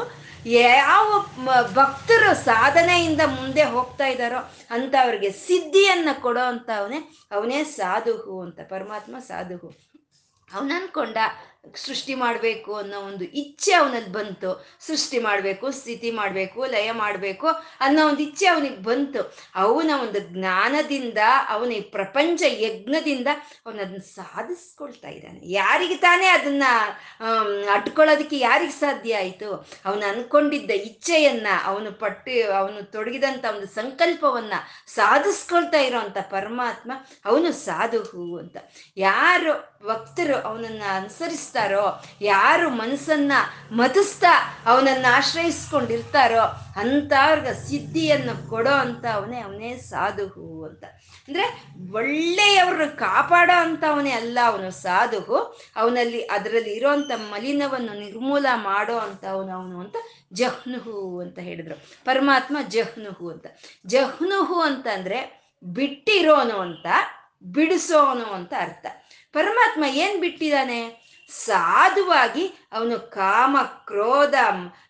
[0.47, 1.09] ಯಾವ
[1.75, 4.41] ಭಕ್ತರು ಸಾಧನೆಯಿಂದ ಮುಂದೆ ಹೋಗ್ತಾ ಇದ್ದಾರೋ
[4.71, 6.71] ಅಂತ ಅವ್ರಿಗೆ ಸಿದ್ಧಿಯನ್ನು ಕೊಡೋ ಅಂತ
[7.33, 9.71] ಅವನೇ ಸಾಧುಹು ಅಂತ, ಪರಮಾತ್ಮ ಸಾಧುಹು.
[10.49, 11.19] ಅವನು ಅನ್ಕೊಂಡ
[11.77, 14.67] ಸೃಷ್ಟಿ ಮಾಡಬೇಕು ಅನ್ನೋ ಒಂದು ಇಚ್ಛೆ ಅವನಲ್ಲಿ ಬಂತು.
[14.87, 17.47] ಸೃಷ್ಟಿ ಮಾಡಬೇಕು, ಸ್ಥಿತಿ ಮಾಡಬೇಕು, ಲಯ ಮಾಡಬೇಕು
[17.81, 19.37] ಅನ್ನೋ ಒಂದು ಇಚ್ಛೆ ಅವನಿಗೆ ಬಂತು.
[19.55, 23.27] ಅವನ ಒಂದು ಜ್ಞಾನದಿಂದ, ಅವನ ಈ ಪ್ರಪಂಚ ಯಜ್ಞದಿಂದ
[23.67, 25.41] ಅವನದನ್ನ ಸಾಧಿಸ್ಕೊಳ್ತಾ ಇದ್ದಾನೆ.
[25.43, 26.63] ಯಾರಿಗೆ ತಾನೇ ಅದನ್ನ
[27.73, 29.69] ಅಟ್ಕೊಳ್ಳೋದಕ್ಕೆ ಯಾರಿಗೆ ಸಾಧ್ಯ ಆಯಿತು?
[29.85, 34.53] ಅವನು ಅನ್ಕೊಂಡಿದ್ದ ಇಚ್ಛೆಯನ್ನ, ಅವನು ಪಟ್ಟು, ಅವನು ತೊಡಗಿದಂಥ ಒಂದು ಸಂಕಲ್ಪವನ್ನ
[34.87, 36.93] ಸಾಧಿಸ್ಕೊಳ್ತಾ ಇರೋವಂಥ ಪರಮಾತ್ಮ
[37.25, 38.57] ಅವನು ಸಾಧುಹು ಅಂತ.
[38.97, 43.33] ಯಾರು ಭಕ್ತರು ಅವನನ್ನ ಅನುಸರಿಸ್ತಾರೋ, ಯಾರು ಮನಸ್ಸನ್ನ
[43.73, 46.41] ಮತಿಸ್ತಾ ಅವನನ್ನ ಆಶ್ರಯಿಸ್ಕೊಂಡಿರ್ತಾರೋ
[46.77, 50.85] ಅಂಥವ್ರಿಗೆ ಸಿದ್ಧಿಯನ್ನು ಕೊಡೋ ಅಂತ ಅವನೇ ಅವನೇ ಸಾಧುಹು ಅಂತ.
[51.29, 59.81] ಅಂದ್ರೆ ಒಳ್ಳೆಯವ್ರನ್ನ ಕಾಪಾಡೋ ಅಂತವನೇ ಅಲ್ಲ ಅವನು ಸಾಧುಹು, ಅವನಲ್ಲಿ ಅದರಲ್ಲಿ ಇರೋಂಥ ಮಲಿನವನ್ನು ನಿರ್ಮೂಲ ಮಾಡೋ ಅಂತವನು ಅವನು
[59.81, 59.97] ಅಂತ
[60.33, 61.75] ಜಹ್ನುಹು ಅಂತ ಹೇಳಿದ್ರು.
[62.05, 63.47] ಪರಮಾತ್ಮ ಜಹ್ನುಹು ಅಂತ.
[63.87, 66.87] ಜಹ್ನುಹು ಅಂತಂದ್ರೆ ಬಿಟ್ಟಿರೋನು ಅಂತ,
[67.43, 68.87] ಬಿಡಿಸೋನು ಅಂತ ಅರ್ಥ.
[69.35, 71.05] ಪರಮಾತ್ಮ ಏನ್ ಬಿಟ್ಟಿದ್ದಾನೆ?
[71.29, 74.35] ಸಾಧುವಾಗಿ ಅವನು ಕಾಮ, ಕ್ರೋಧ,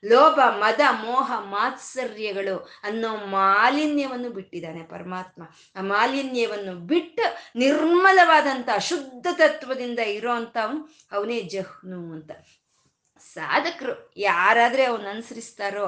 [0.04, 5.42] ಲೋಭ, ಮದ, ಮೋಹ, ಮಾತ್ಸರ್ಯಗಳು ಅನ್ನೋ ಮಾಲಿನ್ಯವನ್ನು ಬಿಟ್ಟಿದ್ದಾನೆ ಪರಮಾತ್ಮ.
[5.76, 12.30] ಆ ಮಾಲಿನ್ಯವನ್ನು ಬಿಟ್ಟು ನಿರ್ಮಲವಾದಂಥ ಶುದ್ಧ ತತ್ವದಿಂದ ಇರೋ ಅಂತ ಅವನು ಅವನೇ ಜಹ್ನು ಅಂತ.
[13.34, 15.86] ಸಾಧಕರು ಯಾರಾದ್ರೆ ಅವನ್ನ ಅನುಸರಿಸ್ತಾರೋ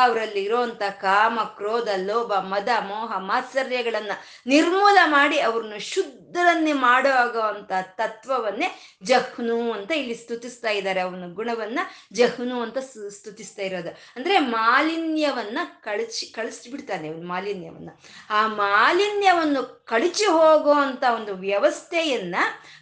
[0.00, 4.10] ಅವರಲ್ಲಿ ಇರೋಂಥ ಕಾಮ, ಕ್ರೋಧ, ಲೋಭ, ಮದ, ಮೋಹ, ಮಾತ್ಸರ್ಯಗಳನ್ನ
[4.46, 11.78] ನಿರ್ಮೂಲ ಮಾಡಿ ಅವ್ರನ್ನ ಶುದ್ಧರನ್ನೇ ಮಾಡೋ ಅಂತ ತತ್ವವನ್ನೇ ಜಹ್ನು ಅಂತ ಇಲ್ಲಿ ಸ್ತುತಿಸ್ತಾ ಇದ್ದಾರೆ ಅವನ ಗುಣವನ್ನ
[12.12, 12.78] ಜಹ್ನು ಅಂತ
[13.10, 13.96] ಸ್ತುತಿಸ್ತಾ ಇರೋದು.
[14.16, 17.90] ಅಂದ್ರೆ ಮಾಲಿನ್ಯವನ್ನ ಕಳಚಿ, ಕಳಿಸ್ಬಿಡ್ತಾನೆ ಅವನು ಮಾಲಿನ್ಯವನ್ನ.
[18.30, 22.36] ಆ ಮಾಲಿನ್ಯವನ್ನು ಕಳಚಿ ಹೋಗುವಂತ ಒಂದು ವ್ಯವಸ್ಥೆಯನ್ನ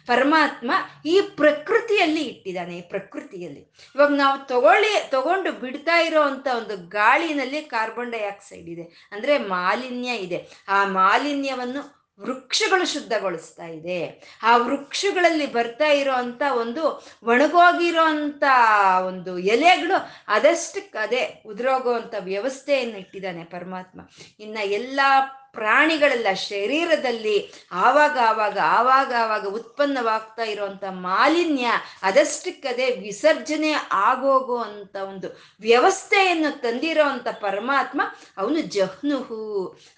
[0.07, 0.71] ಪರಮಾತ್ಮ
[1.05, 3.59] ಈ ಪ್ರಕೃತಿಯಲ್ಲಿ ಇಟ್ಟಿದ್ದಾನೆ, ಈ ಪ್ರಕೃತಿಯಲ್ಲಿ.
[3.95, 9.09] ಇವಾಗ ನಾವು ತಗೊಳ್ಳಿ, ತಗೊಂಡು ಬಿಡ್ತಾ ಇರೋವಂಥ ಒಂದು ಗಾಳಿನಲ್ಲಿ ಕಾರ್ಬನ್ ಡೈಆಕ್ಸೈಡ್ ಇದೆ.
[9.11, 10.47] ಅಂದ್ರೆ ಮಾಲಿನ್ಯ ಇದೆ.
[10.67, 14.23] ಆ ಮಾಲಿನ್ಯವನ್ನು ವೃಕ್ಷಗಳು ಶುದ್ಧಗೊಳಿಸ್ತಾ ಇದೆ.
[14.43, 18.43] ಆ ವೃಕ್ಷಗಳಲ್ಲಿ ಬರ್ತಾ ಇರೋ ಅಂತ ಒಂದು ಒಣಗೋಗಿರೋ ಅಂತ
[19.07, 24.01] ಒಂದು ಎಲೆಗಳು ಅದಷ್ಟಕ್ಕೆ ಅದೇ ಉದುರೋಗುವಂಥ ವ್ಯವಸ್ಥೆಯನ್ನು ಇಟ್ಟಿದ್ದಾನೆ ಪರಮಾತ್ಮ.
[24.39, 24.99] ಇನ್ನು ಎಲ್ಲ
[25.55, 31.67] ಪ್ರಾಣಿಗಳೆಲ್ಲ ಶರೀರದಲ್ಲಿ ಆವಾಗ ಆವಾಗ ಆವಾಗ ಆವಾಗ ಉತ್ಪನ್ನವಾಗ್ತಾ ಇರುವಂತ ಮಾಲಿನ್ಯ
[32.01, 38.01] ಅದಷ್ಟಕ್ಕದೇ ವಿಸರ್ಜನೆ ಆಗೋಗೋ ಅಂತ ಒಂದು ವ್ಯವಸ್ಥೆಯನ್ನು ತಂದಿರೋ ಅಂತ ಪರಮಾತ್ಮ
[38.37, 39.41] ಅವನು ಜಹ್ನುಹು.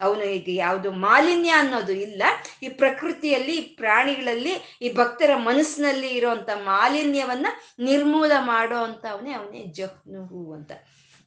[0.01, 2.23] ಅವನು ಈಗ ಯಾವುದು ಮಾಲಿನ್ಯ ಅನ್ನೋದು ಇಲ್ಲ.
[2.63, 7.47] ಈ ಪ್ರಕೃತಿಯಲ್ಲಿ ಪ್ರಾಣಿಗಳಲ್ಲಿ, ಈ ಭಕ್ತರ ಮನಸ್ಸಿನಲ್ಲಿ ಇರುವಂತ ಮಾಲಿನ್ಯವನ್ನ
[7.79, 10.71] ನಿರ್ಮೂಲ ಮಾಡೋ ಅಂತ ಅವನೇ ಅವನೇ ಜಹ್ನುಹು ಅಂತ.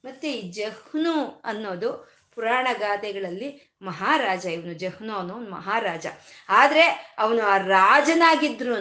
[0.04, 1.90] ಮತ್ತೆ ಈ ಜಹ್ನು ಅನ್ನೋದು
[2.34, 6.06] ಪುರಾಣ ಗಾದೆಗಳಲ್ಲಿ ಮಹಾರಾಜ, ಇವನು ಜಹ್ನು ಅವನು ಮಹಾರಾಜ.
[6.48, 8.76] ಆದ್ರೆ ಅವನು ಆ ರಾಜನಾಗಿದ್ರು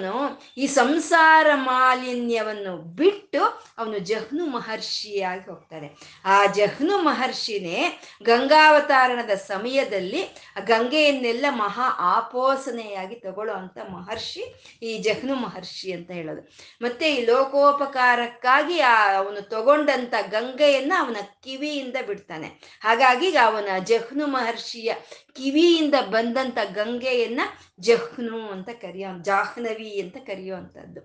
[0.58, 3.44] ಈ ಸಂಸಾರ ಮಾಲಿನ್ಯವನ್ನು ಬಿಟ್ಟು
[3.78, 5.90] ಅವನು ಜಹ್ನು ಮಹರ್ಷಿಯಾಗಿ ಹೋಗ್ತಾನೆ.
[6.26, 10.24] ಆ ಜಹ್ನು ಮಹರ್ಷಿನೇ ಗಂಗಾವತಾರಣದ ಸಮಯದಲ್ಲಿ
[10.58, 14.44] ಆ ಗಂಗೆಯನ್ನೆಲ್ಲ ಮಹಾ ಆಪೋಸನೆಯಾಗಿ ತಗೊಳ್ಳೋ ಅಂತ ಮಹರ್ಷಿ
[14.84, 16.42] ಈ ಜಹ್ನು ಮಹರ್ಷಿ ಅಂತ ಹೇಳೋದು.
[16.82, 22.48] ಮತ್ತೆ ಈ ಲೋಕೋಪಕಾರಕ್ಕಾಗಿ ಆ ಅವನು ತಗೊಂಡಂತ ಗಂಗೆಯನ್ನ ಅವನ ಕಿವಿಯಿಂದ ಬಿಡ್ತಾನೆ.
[22.82, 24.89] ಹಾಗಾಗಿ ಅವನ ಜಹ್ನು ಮಹರ್ಷಿಯ
[25.36, 27.42] ಕಿವಿಯಿಂದ ಬಂದಂತ ಗಂಗೆಯನ್ನ
[27.80, 31.02] ಜಹ್ನು ಅಂತ ಕರೆಯೋ, ಜಾಹ್ನವಿ ಅಂತ ಕರೆಯುವಂಥದ್ದು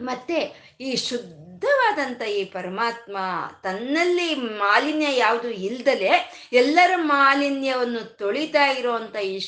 [0.00, 0.38] ಮತ್ತೆ
[0.80, 3.16] ಈ ಶುದ್ಧವಾದಂಥ ಈ ಪರಮಾತ್ಮ
[3.62, 9.40] ತನ್ನಲ್ಲಿ ಮಾಲಿನ್ಯ ಯಾವುದು ಇಲ್ದಲೆ ಎಲ್ಲರ ಮಾಲಿನ್ಯವನ್ನು ತೊಳಿತಾ ಇರುವಂತ ಈ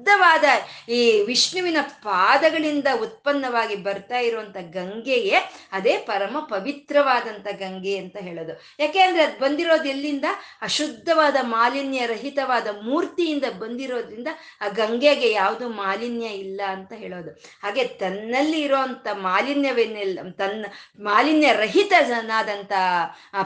[0.00, 0.44] ಶುದ್ಧವಾದ
[0.88, 5.38] ಈ ವಿಷ್ಣುವಿನ ಪಾದಗಳಿಂದ ಉತ್ಪನ್ನವಾಗಿ ಬರ್ತಾ ಇರುವಂತ ಗಂಗೆಯೇ
[5.72, 8.52] ಅದೇ ಪರಮ ಪವಿತ್ರವಾದಂತ ಗಂಗೆ ಅಂತ ಹೇಳೋದು.
[8.78, 10.24] ಯಾಕೆ ಅಂದ್ರೆ ಅದು ಬಂದಿರೋದು ಎಲ್ಲಿಂದ?
[10.62, 14.28] ಅಶುದ್ಧವಾದ ಮಾಲಿನ್ಯ ರಹಿತವಾದ ಮೂರ್ತಿಯಿಂದ ಬಂದಿರೋದ್ರಿಂದ
[14.60, 17.30] ಆ ಗಂಗೆಗೆ ಯಾವುದು ಮಾಲಿನ್ಯ ಇಲ್ಲ ಅಂತ ಹೇಳೋದು.
[17.62, 20.66] ಹಾಗೆ ತನ್ನಲ್ಲಿ ಇರೋಂಥ ಮಾಲಿನ್ಯವೇನೆಲ್ಲ, ತನ್ನ
[21.00, 22.72] ಮಾಲಿನ್ಯ ರಹಿತನಾದಂಥ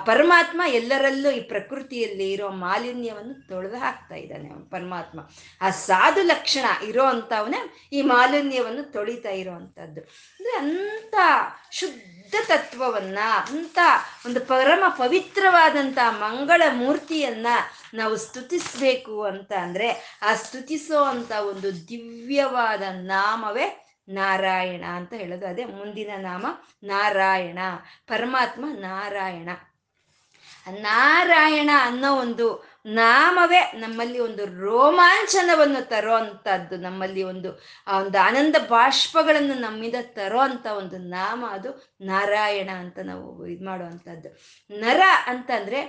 [0.07, 5.21] ಪರಮಾತ್ಮ ಎಲ್ಲರಲ್ಲೂ ಈ ಪ್ರಕೃತಿಯಲ್ಲಿ ಇರೋ ಮಾಲಿನ್ಯವನ್ನು ತೊಳೆದು ಹಾಕ್ತಾ ಇದ್ದಾನೆ ಪರಮಾತ್ಮ.
[5.61, 10.01] ಆ ಸಾಧು ಲಕ್ಷಣ ಇರೋ ಅಂಥವನ್ನೇ ಈ ಮಾಲಿನ್ಯವನ್ನು ತೊಳಿತಾ ಇರೋವಂಥದ್ದು.
[10.01, 11.15] ಅಂದ್ರೆ ಅಂಥ
[11.73, 13.19] ಶುದ್ಧ ತತ್ವವನ್ನ
[13.51, 13.79] ಅಂತ
[14.27, 17.47] ಒಂದು ಪರಮ ಪವಿತ್ರವಾದಂಥ ಮಂಗಳ ಮೂರ್ತಿಯನ್ನ
[17.95, 25.47] ನಾವು ಸ್ತುತಿಸ್ಬೇಕು ಅಂತ ಅಂದ್ರೆ ಆ ಸ್ತುತಿಸೋ ಅಂತ ಒಂದು ದಿವ್ಯವಾದ ನಾಮವೇ ನಾರಾಯಣ ಅಂತ ಹೇಳೋದು.
[25.47, 26.47] ಅದೇ ಮುಂದಿನ ನಾಮ
[26.83, 27.59] ನಾರಾಯಣ,
[28.07, 29.49] ಪರಮಾತ್ಮ ನಾರಾಯಣ.
[30.71, 37.51] ನಾರಾಯಣ ಅನ್ನೋ ಒಂದು ನಾಮವೇ ನಮ್ಮಲ್ಲಿ ಒಂದು ರೋಮಾಂಚನವನ್ನು ತರೋ ಅಂಥದ್ದು ನಮ್ಮಲ್ಲಿ ಒಂದು,
[37.87, 41.71] ಆ ಒಂದು ಆನಂದ ಬಾಷ್ಪಗಳನ್ನು ನಮ್ಮಿಂದ ತರೋ ಅಂತ ಒಂದು ನಾಮ ಅದು
[42.01, 44.31] ನಾರಾಯಣ ಅಂತ ನಾವು ಇದು ಮಾಡುವಂಥದ್ದು
[44.71, 45.81] ನರ ಅಂತಂದ್ರೆ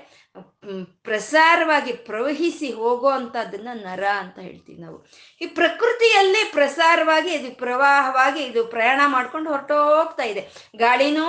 [1.04, 5.08] ಪ್ರಸಾರವಾಗಿ ಪ್ರವಹಿಸಿ ಹೋಗೋ ಅಂಥದ್ದನ್ನ ನರ ಅಂತ ಹೇಳ್ತೀವಿ ನಾವು.
[5.42, 10.50] ಈ ಪ್ರಕೃತಿಯಲ್ಲಿ ಪ್ರಸಾರವಾಗಿ ಇದು ಪ್ರವಾಹವಾಗಿ ಇದು ಪ್ರಯಾಣ ಮಾಡ್ಕೊಂಡು ಹೊರಟೋಗ್ತಾ ಇದೆ.
[10.76, 11.28] ಗಾಳಿನೂ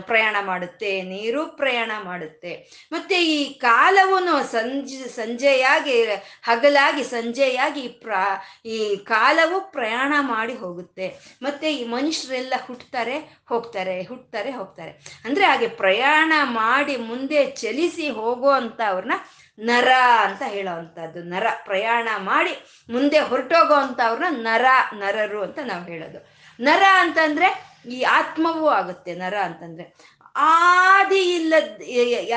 [0.00, 2.54] ಪ್ರಯಾಣ ಮಾಡುತ್ತೆ, ನೀರು ಪ್ರಯಾಣ ಮಾಡುತ್ತೆ.
[2.92, 6.04] ಮತ್ತೆ ಈ ಕಾಲವೂ ಸಂಜೆ, ಸಂಜೆಯಾಗಿ,
[6.42, 8.12] ಹಗಲಾಗಿ, ಸಂಜೆಯಾಗಿ ಪ್ರ,
[8.66, 11.08] ಈ ಕಾಲವು ಪ್ರಯಾಣ ಮಾಡಿ ಹೋಗುತ್ತೆ.
[11.42, 14.92] ಮತ್ತೆ ಈ ಮನುಷ್ಯರೆಲ್ಲ ಹುಟ್ಟುತ್ತಾರೆ ಹೋಗ್ತಾರೆ, ಹುಟ್ತಾರೆ, ಹೋಗ್ತಾರೆ.
[15.24, 19.12] ಅಂದ್ರೆ ಹಾಗೆ ಪ್ರಯಾಣ ಮಾಡಿ ಮುಂದೆ ಚಲಿಸಿ ಹೋಗೋ ಅಂತ ಅವ್ರನ್ನ
[19.58, 19.88] ನರ
[20.22, 22.54] ಅಂತ ಹೇಳೋವಂಥದ್ದು ನರ, ಪ್ರಯಾಣ ಮಾಡಿ
[22.92, 24.64] ಮುಂದೆ ಹೊರಟೋಗೋ ಅಂತ ಅವ್ರನ್ನ ನರ,
[24.94, 26.20] ನರರು ಅಂತ ನಾವು ಹೇಳೋದು.
[26.60, 27.48] ನರ ಅಂತಂದ್ರೆ
[27.90, 29.94] ಈ ಆತ್ಮವೂ ಆಗುತ್ತೆ, ನರ ಅಂತಂದ್ರೆ.
[30.36, 31.82] ಆದಿ ಇಲ್ಲದ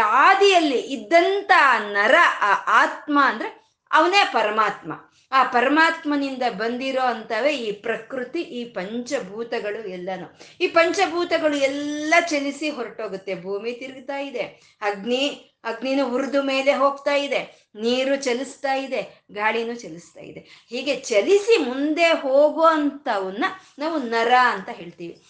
[0.03, 1.51] ಆದಿಯಲ್ಲಿ ಇದ್ದಂತ
[1.91, 2.51] ನರ, ಆ
[2.81, 4.93] ಆತ್ಮ ಅಂದ್ರೆ ಅವನೇ ಪರಮಾತ್ಮ.
[5.31, 10.39] ಆ ಪರಮಾತ್ಮನಿಂದ ಬಂದಿರೋ ಅಂತವೇ ಈ ಪ್ರಕೃತಿ, ಈ ಪಂಚಭೂತಗಳು ಎಲ್ಲನೂ.
[10.61, 13.41] ಈ ಪಂಚಭೂತಗಳು ಎಲ್ಲ ಚಲಿಸಿ ಹೊರಟೋಗುತ್ತೆ.
[13.41, 14.41] ಭೂಮಿ ತಿರುಗ್ತಾ ಇದೆ.
[14.81, 17.69] ಅಗ್ನಿ, ಅಗ್ನಿನ ಉರಿದು ಮೇಲೆ ಹೋಗ್ತಾ ಇದೆ.
[17.75, 19.23] ನೀರು ಚಲಿಸ್ತಾ ಇದೆ.
[19.31, 20.65] ಗಾಳಿನೂ ಚಲಿಸ್ತಾ ಇದೆ.
[20.69, 23.45] ಹೀಗೆ ಚಲಿಸಿ ಮುಂದೆ ಹೋಗುವಂಥವನ್ನ
[23.79, 25.21] ನಾವು ನರ ಅಂತ ಹೇಳ್ತೀವಿ.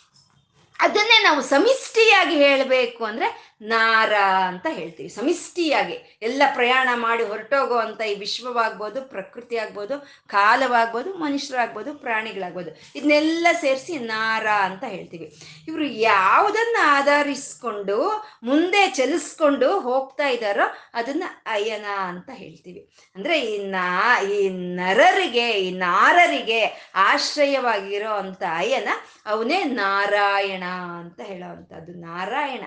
[0.80, 4.14] ಅದನ್ನೇ ನಾವು ಸಮಿಷ್ಟಿಯಾಗಿ ಹೇಳಬೇಕು ಅಂದ್ರೆ ನಾರ
[4.47, 5.10] ಅಂತ ಹೇಳ್ತೀವಿ.
[5.10, 12.82] ಸಮಿಷ್ಟಿಯಾಗಿ ಎಲ್ಲ ಪ್ರಯಾಣ ಮಾಡಿ ಹೊರಟೋಗೋ ಅಂತ ಈ ವಿಶ್ವವಾಗ್ಬೋದು ಪ್ರಕೃತಿ ಆಗ್ಬೋದು ಕಾಲವಾಗ್ಬೋದು, ಮನುಷ್ಯರಾಗ್ಬೋದು, ಪ್ರಾಣಿಗಳಾಗ್ಬೋದು.
[12.95, 15.36] ಇದನ್ನೆಲ್ಲ ಸೇರಿಸಿ ನಾರ ಅಂತ ಹೇಳ್ತೀವಿ.
[15.68, 22.89] ಇವರು ಯಾವುದನ್ನ ಆಧರಿಸ್ಕೊಂಡು ಮುಂದೆ ಚಲಿಸ್ಕೊಂಡು ಹೋಗ್ತಾ ಇದ್ದಾರೋ ಅದನ್ನ ಅಯನ ಅಂತ ಹೇಳ್ತೀವಿ.
[23.16, 28.89] ಅಂದ್ರೆ ಈ ನಾ, ಈ ನರರಿಗೆ, ಈ ನಾರರಿಗೆ ಆಶ್ರಯವಾಗಿರೋ ಅಂತ ಅಯನ
[29.26, 30.64] ಅವನೇ ನಾರಾಯಣ
[30.99, 32.64] ಅಂತ ಹೇಳೋವಂಥದ್ದು ನಾರಾಯಣ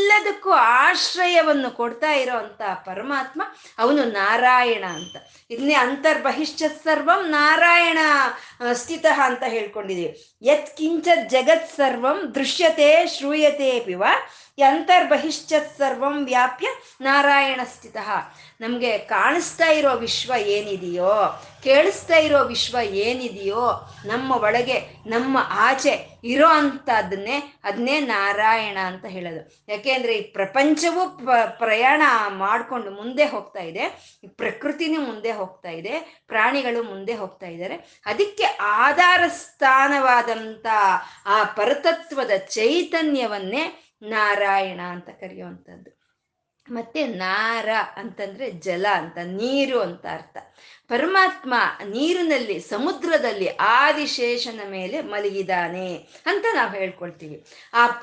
[0.00, 2.36] ಎಲ್ಲದಕ್ಕೂ ಆಶ್ರಯವನ್ನು ಕೊಡ್ತಾ ಇರೋ
[2.84, 3.42] ಪರಮಾತ್ಮ
[3.78, 5.16] ಅವನು ನಾರಾಯಣ ಅಂತ.
[5.50, 7.98] ಇದನ್ನೇ ಅಂತರ್ಬಹಿಷ್ಠ ಸರ್ವಂ ನಾರಾಯಣ
[8.72, 14.04] ಸ್ಥಿತ ಅಂತ ಹೇಳ್ಕೊಂಡಿದೀವಿ ಯತ್ ಕಿಂಚ ಜಗತ್ ಸರ್ವಂ ದೃಶ್ಯತೆ ಶ್ರೂಯತೆ ಪಿವ
[15.78, 16.68] ಸರ್ವಂ ವ್ಯಾಪ್ಯ
[17.00, 17.96] ನಾರಾಯಣ ಸ್ಥಿತ.
[18.60, 27.60] ನಮಗೆ ಕಾಣಿಸ್ತಾ ಇರೋ ವಿಶ್ವ ಏನಿದೆಯೋ, ಕೇಳಿಸ್ತಾ ಇರೋ ವಿಶ್ವ ಏನಿದೆಯೋ, ನಮ್ಮ ಒಳಗೆ, ನಮ್ಮ ಆಚೆ ಇರೋ ಅಂಥದ್ದನ್ನೇ
[27.64, 29.62] ಅದನ್ನೇ ನಾರಾಯಣ ಅಂತ ಹೇಳೋದು.
[29.68, 31.26] ಯಾಕೆಂದ್ರೆ ಈ ಪ್ರಪಂಚವೂ
[31.58, 38.02] ಪ್ರಯಾಣ ಮಾಡಿಕೊಂಡು ಮುಂದೆ ಹೋಗ್ತಾ ಇದೆ, ಈ ಪ್ರಕೃತಿನೂ ಮುಂದೆ ಹೋಗ್ತಾ ಇದೆ, ಪ್ರಾಣಿಗಳು ಮುಂದೆ ಹೋಗ್ತಾ ಇದ್ದಾರೆ.
[38.06, 40.66] ಅದಕ್ಕೆ ಆಧಾರ ಸ್ಥಾನವಾದಂಥ
[41.26, 43.64] ಆ ಪರತತ್ವದ ಚೈತನ್ಯವನ್ನೇ
[44.02, 45.99] ನಾರಾಯಣ ಅಂತ ಕರೆಯುವಂಥದ್ದು.
[46.70, 50.36] ಮತ್ತೆ ನಾರ ಅಂತಂದ್ರೆ ಜಲ ಅಂತ, ನೀರು ಅಂತ ಅರ್ಥ.
[50.88, 51.54] ಪರಮಾತ್ಮ
[51.84, 55.96] ನೀರಿನಲ್ಲಿ, ಸಮುದ್ರದಲ್ಲಿ ಆದಿಶೇಷನ ಮೇಲೆ ಮಲಗಿದಾನೆ
[56.26, 57.44] ಅಂತ ನಾವು ಹೇಳ್ಕೊಳ್ತೀವಿ.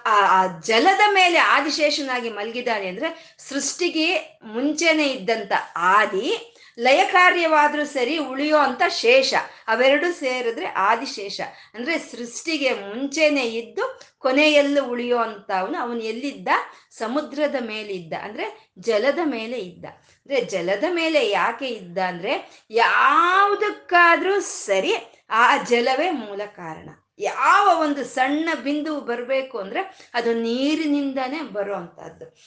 [0.05, 8.81] ಆ ಜಲದ ಮೇಲೆ ಆದಿಶೇಷನಾಗಿ ಮಲಗಿದಾನೆ ಅಂದ್ರೆ ಸೃಷ್ಟಿಗೆ ಮುಂಚೆನೆ ಇದ್ದಂತ ಆದಿ ಲಯ ಕಾರ್ಯವಾದರೂ ಸರಿ ಉಳಿಯೋ ಅಂತ
[8.89, 9.33] ಶೇಷ.
[9.67, 11.41] ಅವೆರಡು ಸೇರಿದ್ರೆ ಆದಿಶೇಷ.
[11.73, 16.47] ಅಂದ್ರೆ ಸೃಷ್ಟಿಗೆ ಮುಂಚೆನೆ ಇದ್ದು ಕೊನೆಯಲ್ಲೂ ಉಳಿಯೋ ಅಂತವನು ಅವನು ಎಲ್ಲಿದ್ದ?
[16.91, 18.13] ಸಮುದ್ರದ ಮೇಲೆ ಇದ್ದ.
[18.13, 19.85] ಅಂದ್ರೆ ಜಲದ ಮೇಲೆ ಇದ್ದ.
[19.85, 24.93] ಅಂದ್ರೆ ಜಲದ ಮೇಲೆ ಯಾಕೆ ಇದ್ದ ಅಂದ್ರೆ ಯಾವುದಕ್ಕಾದ್ರೂ ಸರಿ
[25.29, 26.89] ಆ ಜಲವೇ ಮೂಲ ಕಾರಣ.
[27.19, 32.37] ಯಾವ ಒಂದು ಸಣ್ಣ ಬಿಂದು ಬರಬೇಕು ಅಂದ್ರೆ ಅದು ನೀರಿನಿಂದಾನೇ ಬರುವಂತಹದ್ದು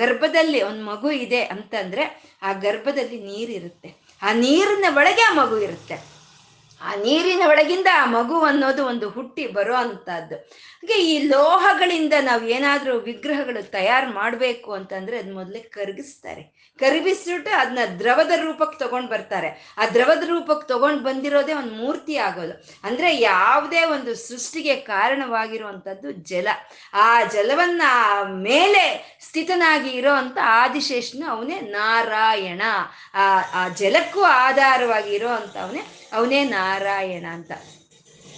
[0.00, 2.04] ಗರ್ಭದಲ್ಲಿ ಒಂದು ಮಗು ಇದೆ ಅಂತಂದ್ರೆ
[2.42, 3.90] ಆ ಗರ್ಭದಲ್ಲಿ ನೀರಿರುತ್ತೆ
[4.22, 5.96] ಆ ನೀರಿನ ಒಳಗೆ ಆ ಮಗು ಇರುತ್ತೆ.
[6.80, 10.36] ಆ ನೀರಿನ ಒಳಗಿಂದ ಆ ಮಗು ಅನ್ನೋದು ಒಂದು ಹುಟ್ಟಿ ಬರೋ ಅಂಥದ್ದು.
[10.80, 16.44] ಹಾಗೆ ಈ ಲೋಹಗಳಿಂದ ನಾವು ಏನಾದರೂ ವಿಗ್ರಹಗಳು ತಯಾರು ಮಾಡಬೇಕು ಅಂತಂದ್ರೆ ಅದು ಮೊದಲೇ ಕರಗಿಸ್ತಾರೆ.
[16.78, 19.74] ಕರಗಿಸ್ಬಿಟ್ಟು ಅದನ್ನ ದ್ರವದ ರೂಪಕ್ಕೆ ತಗೊಂಡ್ ಬರ್ತಾರೆ.
[19.78, 22.64] ಆ ದ್ರವದ ರೂಪಕ್ಕೆ ತಗೊಂಡ್ ಬಂದಿರೋದೇ ಒಂದು ಮೂರ್ತಿ ಆಗೋದು.
[22.84, 26.48] ಅಂದ್ರೆ ಯಾವುದೇ ಒಂದು ಸೃಷ್ಟಿಗೆ ಕಾರಣವಾಗಿರುವಂಥದ್ದು ಜಲ.
[26.92, 27.82] ಆ ಜಲವನ್ನ
[28.24, 32.62] ಮೇಲೆ ಸ್ಥಿತನಾಗಿ ಇರೋ ಅಂತ ಆದಿಶೇಷನು ಅವನೇ ನಾರಾಯಣ.
[33.14, 37.52] ಆ ಆ ಜಲಕ್ಕೂ ಆಧಾರವಾಗಿ ಅಂತ ಅವನೇ ಅವನೇ ನಾರಾಯಣ ಅಂತ.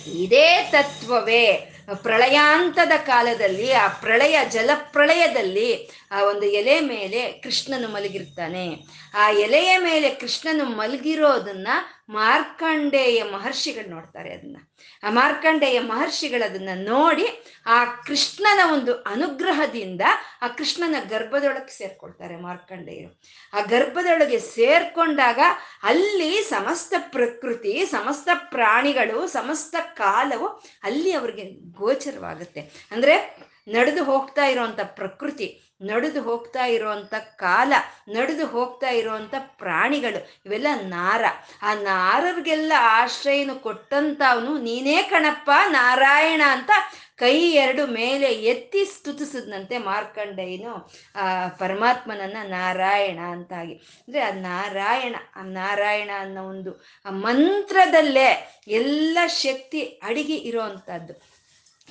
[0.06, 1.69] ಇದೇ ತತ್ವವೇ.
[1.94, 8.76] ಪ್ರಳಯಾಂತದ ಕಾಲದಲ್ಲಿ, ಆ ಪ್ರಳಯ, ಜಲಪ್ರಳಯದಲ್ಲಿ, ಆ, ಒಂದು ಎಲೆ ಮೇಲೆ ಕೃಷ್ಣನು ಮಲಗಿರ್ತಾನೆ.
[9.14, 11.68] ಆ ಎಲೆಯ ಮೇಲೆ ಕೃಷ್ಣನು ಮಲಗಿರೋದನ್ನ
[12.08, 14.56] ಮಾರ್ಕಂಡೇಯ ಮಹರ್ಷಿಗಳು ನೋಡ್ತಾರೆ ಅದನ್ನ.
[15.02, 17.26] ಆ ಮಾರ್ಕಂಡೇಯ ಮಹರ್ಷಿಗಳು ಅದನ್ನ ನೋಡಿ
[17.66, 20.00] ಆ ಕೃಷ್ಣನ ಒಂದು ಅನುಗ್ರಹದಿಂದ
[20.42, 23.20] ಆ ಕೃಷ್ಣನ ಗರ್ಭದೊಳಗೆ ಸೇರ್ಕೊಳ್ತಾರೆ ಮಾರ್ಕಂಡೇಯರು
[23.52, 25.40] ಆ ಗರ್ಭದೊಳಗೆ ಸೇರ್ಕೊಂಡಾಗ
[25.82, 30.46] ಅಲ್ಲಿ ಸಮಸ್ತ ಪ್ರಕೃತಿ, ಸಮಸ್ತ ಪ್ರಾಣಿಗಳು, ಸಮಸ್ತ ಕಾಲವು
[30.82, 32.88] ಅಲ್ಲಿ ಅವ್ರಿಗೆ ಗೋಚರವಾಗುತ್ತೆ.
[32.90, 33.36] ಅಂದ್ರೆ
[33.68, 37.72] ನಡೆದು ಹೋಗ್ತಾ ಇರುವಂತ ಪ್ರಕೃತಿ ನಡೆದು ಹೋಗ್ತಾ ಇರುವಂತ ಕಾಲ,
[38.08, 41.24] ನಡೆದು ಹೋಗ್ತಾ ಇರುವಂತ ಪ್ರಾಣಿಗಳು, ಇವೆಲ್ಲ ನಾರ.
[41.62, 46.70] ಆ ನಾರರಿಗೆಲ್ಲ ಆಶ್ರಯನು ಕೊಟ್ಟಂತವನು ನೀನೇ ಕಣಪ್ಪ, ನಾರಾಯಣ ಅಂತ
[47.16, 53.74] ಕೈ ಎರಡು ಮೇಲೆ ಎತ್ತಿ ಸ್ತುತಿಸಿದ್ನಂತೆ ಮಾರ್ಕಂಡೇಯನು, ಆ ಪರಮಾತ್ಮನನ್ನ ನಾರಾಯಣ ಅಂತಾಗಿ.
[53.74, 56.72] ಅಂದ್ರೆ ಆ ನಾರಾಯಣ ಆ ನಾರಾಯಣ ಅನ್ನೋ ಒಂದು
[57.06, 58.30] ಆ ಮಂತ್ರದಲ್ಲೇ
[58.68, 61.39] ಎಲ್ಲ ಶಕ್ತಿ ಅಡಿಗೆ ಇರೋವಂಥದ್ದು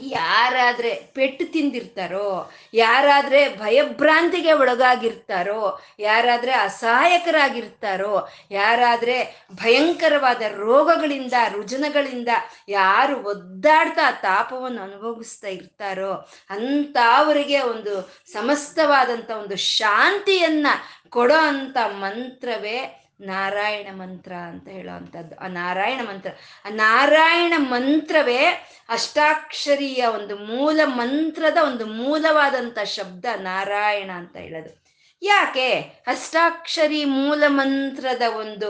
[0.02, 12.30] ಯಾರಾದ್ರೆ ಪೆಟ್ಟು ತಿಂದಿರ್ತಾರೋ, ಯಾರಾದ್ರೆ ಭಯಭ್ರಾಂತಿಗೆ ಒಳಗಾಗಿರ್ತಾರೋ, ಯಾರಾದ್ರೆ ಅಸಹಾಯಕರಾಗಿರ್ತಾರೋ, ಯಾರಾದ್ರೆ ಭಯಂಕರವಾದ ರೋಗಗಳಿಂದ, ರುಜನಗಳಿಂದ
[12.68, 16.14] ಯಾರು ಒದ್ದಾಡ್ತಾ ತಾಪವನ್ನು ಅನುಭವಿಸ್ತಾ ಇರ್ತಾರೋ,
[16.50, 20.68] ಅಂಥವರಿಗೆ ಒಂದು ಸಮಸ್ತವಾದಂಥ ಒಂದು ಶಾಂತಿಯನ್ನ
[21.10, 25.36] ಕೊಡೋ ಅಂಥ ಮಂತ್ರವೇ ನಾರಾಯಣ ಮಂತ್ರ ಅಂತ ಹೇಳುವಂಥದ್ದು.
[25.36, 26.30] ಆ ನಾರಾಯಣ ಮಂತ್ರ,
[26.66, 28.46] ಆ ನಾರಾಯಣ ಮಂತ್ರವೇ
[28.90, 34.79] ಅಷ್ಟಾಕ್ಷರಿಯ ಒಂದು ಮೂಲ ಮಂತ್ರದ ಒಂದು ಮೂಲವಾದಂಥ ಶಬ್ದ ನಾರಾಯಣ ಅಂತ ಹೇಳೋದು.
[35.22, 35.70] ಯಾಕೆ?
[36.08, 38.70] ಅಷ್ಟಾಕ್ಷರಿ ಮೂಲ ಮಂತ್ರದ ಒಂದು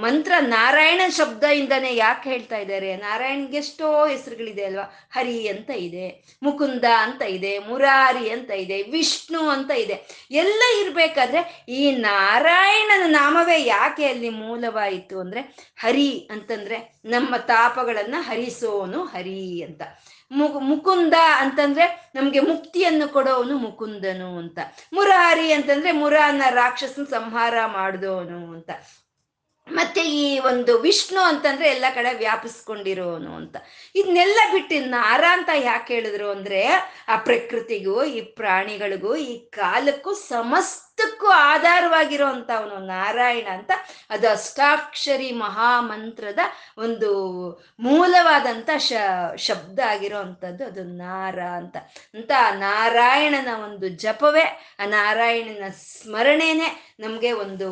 [0.00, 2.96] ಮಂತ್ರ ನಾರಾಯಣ ಶಬ್ದದಿಂದನೇ ಯಾಕೆ ಹೇಳ್ತಾ ಇದ್ದಾರೆ?
[2.96, 4.86] ನಾರಾಯಣ್ಗೆ ಎಷ್ಟೋ ಹೆಸರುಗಳಿದೆ ಅಲ್ವಾ?
[5.12, 6.06] ಹರಿ ಅಂತ ಇದೆ,
[6.42, 9.96] ಮುಕುಂದ ಅಂತ ಇದೆ, ಮುರಾರಿ ಅಂತ ಇದೆ, ವಿಷ್ಣು ಅಂತ ಇದೆ.
[10.30, 15.42] ಎಲ್ಲ ಇರಬೇಕಾದ್ರೆ ಈ ನಾರಾಯಣನ ನಾಮವೇ ಯಾಕೆ ಅಲ್ಲಿ ಮೂಲವಾಯಿತು ಅಂದ್ರೆ,
[15.76, 19.82] ಹರಿ ಅಂತಂದ್ರೆ ನಮ್ಮ ತಾಪಗಳನ್ನ ಹರಿಸೋನು ಹರಿ ಅಂತ.
[20.32, 24.58] ಮುಕುಂದ ಅಂತಂದ್ರೆ ನಮ್ಗೆ ಮುಕ್ತಿಯನ್ನು ಕೊಡೋವನು ಮುಕುಂದನು ಅಂತ.
[24.92, 28.70] ಮುರಾರಿ ಅಂತಂದ್ರೆ ಮುರಾನ ರಾಕ್ಷಸನ ಸಂಹಾರ ಮಾಡಿದವನು ಅಂತ.
[29.72, 33.56] ಮತ್ತೆ ಈ ಒಂದು ವಿಷ್ಣು ಅಂತಂದ್ರೆ ಎಲ್ಲ ಕಡೆ ವ್ಯಾಪಿಸ್ಕೊಂಡಿರೋನು ಅಂತ.
[33.94, 36.66] ಇದನ್ನೆಲ್ಲ ಬಿಟ್ಟು ನಾರ ಅಂತ ಯಾಕೆ ಹೇಳಿದ್ರು ಅಂದ್ರೆ
[37.08, 40.14] ಆ ಪ್ರಕೃತಿಗೂ, ಈ ಪ್ರಾಣಿಗಳಿಗೂ, ಈ ಕಾಲಕ್ಕೂ
[40.90, 43.70] ಸಮಸ್ತಕ್ಕೂ ಆಧಾರವಾಗಿರುವಂತ ಅವನು ನಾರಾಯಣ ಅಂತ.
[44.10, 46.38] ಅದು ಅಷ್ಟಾಕ್ಷರಿ ಮಹಾಮಂತ್ರದ
[46.78, 47.10] ಒಂದು
[47.80, 48.92] ಮೂಲವಾದಂಥ ಶ,
[49.36, 51.76] ಶಬ್ದ ಆಗಿರೋವಂಥದ್ದು ಅದು ನಾರ ಅಂತ.
[52.14, 54.44] ಅಂತ ನಾರಾಯಣನ ಒಂದು ಜಪವೇ,
[54.78, 57.68] ಆ ನಾರಾಯಣನ ಸ್ಮರಣೆನೆ ನಮಗೆ ಒಂದು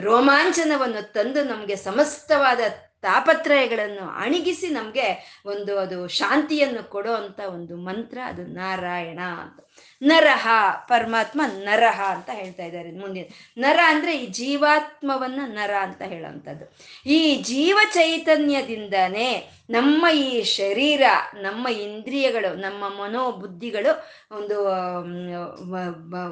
[0.00, 2.60] ರೋಮಾಂಚನವನ್ನು ತಂದು ನಮಗೆ ಸಮಸ್ತವಾದ
[3.02, 9.60] ತಾಪತ್ರಯಗಳನ್ನು ಅಣಿಗಿಸಿ ನಮಗೆ ಒಂದು ಅದು ಶಾಂತಿಯನ್ನು ಕೊಡೋ ಅಂತ ಒಂದು ಮಂತ್ರ, ಅದು ನಾರಾಯಣ ಅಂತ.
[10.02, 10.48] ನರಹ,
[10.88, 13.24] ಪರಮಾತ್ಮ ನರಹ ಅಂತ ಹೇಳ್ತಾ ಇದ್ದಾರೆ ಮುಂದಿನ.
[13.58, 16.76] ನರ ಅಂದ್ರೆ ಈ ಜೀವಾತ್ಮವನ್ನ ನರ ಅಂತ ಹೇಳೋವಂಥದ್ದು.
[17.06, 21.02] ಈ ಜೀವ ಚೈತನ್ಯದಿಂದನೇ ನಮ್ಮ ಈ ಶರೀರ,
[21.34, 23.92] ನಮ್ಮ ಇಂದ್ರಿಯಗಳು, ನಮ್ಮ ಮನೋಬುದ್ಧಿಗಳು
[24.36, 24.64] ಒಂದು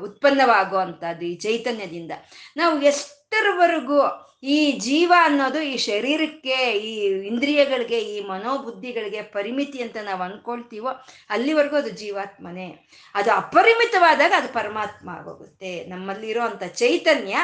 [0.04, 2.12] ಉತ್ಪನ್ನವಾಗುವಂಥದ್ದು ಈ ಚೈತನ್ಯದಿಂದ.
[2.56, 6.56] ನಾವು ಎಷ್ಟರವರೆಗೂ ಈ ಜೀವ ಅನ್ನೋದು ಈ ಶರೀರಕ್ಕೆ,
[6.88, 6.92] ಈ
[7.30, 10.90] ಇಂದ್ರಿಯಗಳಿಗೆ, ಈ ಮನೋಬುದ್ಧಿಗಳಿಗೆ ಪರಿಮಿತಿ ಅಂತ ನಾವು ಅನ್ಕೊಳ್ತೀವೋ
[11.30, 12.68] ಅಲ್ಲಿವರೆಗೂ ಅದು ಜೀವಾತ್ಮನೇ.
[13.14, 15.72] ಅದು ಅಪರಿಮಿತವಾದಾಗ ಅದು ಪರಮಾತ್ಮ ಆಗೋಗುತ್ತೆ.
[15.88, 17.36] ನಮ್ಮಲ್ಲಿರೋ ಅಂಥ ಚೈತನ್ಯ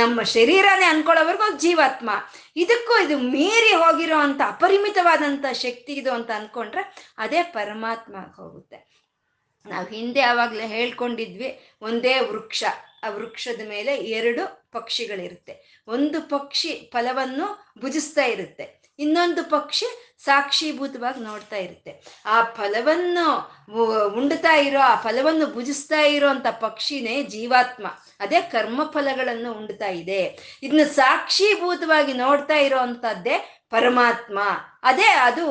[0.00, 2.10] ನಮ್ಮ ಶರೀರನೇ ಅನ್ಕೊಳ್ಳೋವರೆಗೂ ಅದು ಜೀವಾತ್ಮ.
[2.56, 6.84] ಇದಕ್ಕೂ ಇದು ಮೀರಿ ಹೋಗಿರೋ ಅಂಥ ಅಪರಿಮಿತವಾದಂಥ ಶಕ್ತಿ ಇದು ಅಂತ ಅನ್ಕೊಂಡ್ರೆ
[7.18, 8.78] ಅದೇ ಪರಮಾತ್ಮ ಹೋಗುತ್ತೆ
[9.66, 11.48] ನಾವು ಹಿಂದೆ ಆವಾಗಲೇ ಹೇಳ್ಕೊಂಡಿದ್ವಿ,
[11.82, 12.62] ಒಂದೇ ವೃಕ್ಷ.
[13.02, 15.84] ಆ ವೃಕ್ಷದ ಮೇಲೆ ಎರಡು ಪಕ್ಷಿಗಳಿರುತ್ತೆ.
[15.88, 18.80] ಒಂದು ಪಕ್ಷಿ ಫಲವನ್ನು ಭುಜಿಸ್ತಾ ಇರುತ್ತೆ.
[18.98, 22.04] ಇನ್ನೊಂದು ಪಕ್ಷಿ ಸಾಕ್ಷೀಭೂತವಾಗಿ ನೋಡ್ತಾ ಇರುತ್ತೆ.
[22.26, 23.26] ಆ ಫಲವನ್ನು
[24.06, 27.86] ಉಂಡ್ತಾ ಇರೋ, ಆ ಫಲವನ್ನು ಭುಜಿಸ್ತಾ ಇರೋ ಅಂತ ಪಕ್ಷಿನೇ ಜೀವಾತ್ಮ.
[28.20, 30.38] ಅದೇ ಕರ್ಮ ಫಲಗಳನ್ನು ಉಂಡ್ತಾ ಇದೆ.
[30.62, 34.38] ಇದನ್ನ ಸಾಕ್ಷೀಭೂತವಾಗಿ ನೋಡ್ತಾ ಇರೋ ಅಂತದ್ದೇ ಪರಮಾತ್ಮ.
[34.82, 35.44] ಅದೇ ಅದು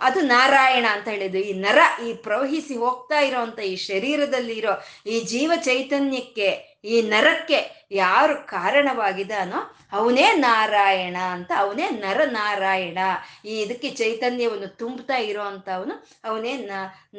[0.00, 1.38] ಅದು ನಾರಾಯಣ ಅಂತ ಹೇಳಿದ್ದು.
[1.38, 4.74] ಈ ನರ, ಈ ಪ್ರವಹಿಸಿ ಹೋಗ್ತಾ ಇರೋವಂಥ ಈ ಶರೀರದಲ್ಲಿ ಇರೋ
[5.06, 6.48] ಈ ಜೀವ ಚೈತನ್ಯಕ್ಕೆ,
[6.84, 7.58] ಈ ನರಕ್ಕೆ
[7.92, 9.60] ಯಾರು ಕಾರಣವಾಗಿದಾನೋ
[9.98, 12.98] ಅವನೇ ನಾರಾಯಣ ಅಂತ, ಅವನೇ ನರ ನಾರಾಯಣ.
[13.44, 15.42] ಈ ಇದಕ್ಕೆ ಚೈತನ್ಯವನ್ನು ತುಂಬುತ್ತಾ ಇರೋ
[15.76, 16.72] ಅವನು ಅವನೇ ನ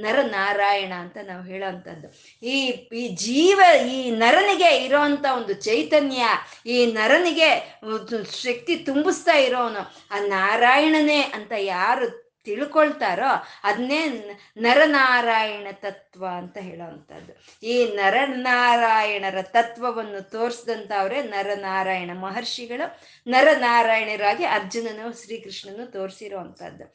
[0.05, 2.07] ನರನಾರಾಯಣ ಅಂತ ನಾವು ಹೇಳೋವಂಥದ್ದು
[2.43, 2.57] ಈ
[3.01, 6.23] ಈ ಜೀವ, ಈ ನರನಿಗೆ ಇರೋವಂಥ ಒಂದು ಚೈತನ್ಯ,
[6.65, 7.49] ಈ ನರನಿಗೆ
[8.45, 10.19] ಶಕ್ತಿ ತುಂಬಿಸ್ತಾ ಇರೋನು ಆ
[10.65, 12.05] ನಾರಾಯಣನೇ ಅಂತ ಯಾರು
[12.43, 13.29] ತಿಳ್ಕೊಳ್ತಾರೋ
[13.63, 13.99] ಅದನ್ನೇ
[14.57, 17.31] ನರನಾರಾಯಣ ತತ್ವ ಅಂತ ಹೇಳೋವಂಥದ್ದು.
[17.67, 22.85] ಈ ನರನಾರಾಯಣರ ತತ್ವವನ್ನು ತೋರಿಸಿದಂಥವ್ರೆ ನರನಾರಾಯಣ ಮಹರ್ಷಿಗಳು.
[23.27, 26.85] ನರನಾರಾಯಣರಾಗಿ ಅರ್ಜುನನು ಶ್ರೀಕೃಷ್ಣನು ತೋರಿಸಿರೋ ಅಂಥದ್ದು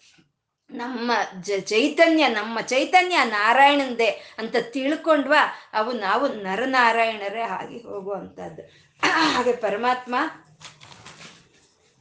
[0.70, 5.42] ನಮ್ಮ ಜ ಚೈತನ್ಯ, ನಮ್ಮ ಚೈತನ್ಯ ನಾರಾಯಣಂದೇ ಅಂತ ತಿಳ್ಕೊಂಡ್ವಾ
[5.72, 8.62] ಅವು ನಾವು ನರನಾರಾಯಣರೇ ಆಗಿ ಹೋಗುವಂಥದ್ದು.
[9.02, 10.14] ಹಾಗೆ ಪರಮಾತ್ಮ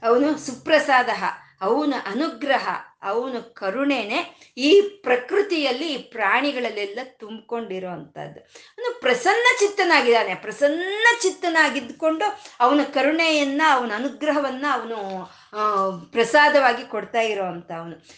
[0.03, 1.09] ಅವನು ಸುಪ್ರಸಾದ
[1.62, 2.68] ಅವನ ಅನುಗ್ರಹ,
[3.03, 4.20] ಅವನ ಕರುಣೆನೆ
[4.57, 10.36] ಈ ಪ್ರಕೃತಿಯಲ್ಲಿ ಈ ಪ್ರಾಣಿಗಳಲ್ಲೆಲ್ಲ ತುಂಬಿಕೊಂಡಿರೋ ಅಂಥದ್ದು ಅವನು ಪ್ರಸನ್ನ ಚಿತ್ತನಾಗಿದ್ದಾನೆ.
[10.36, 12.26] ಪ್ರಸನ್ನ ಚಿತ್ತನಾಗಿದ್ದುಕೊಂಡು
[12.60, 14.97] ಅವನ ಕರುಣೆಯನ್ನ, ಅವನ ಅನುಗ್ರಹವನ್ನ ಅವನು
[16.11, 17.71] ಪ್ರಸಾದವಾಗಿ ಕೊಡ್ತಾ ಇರೋ ಅಂತ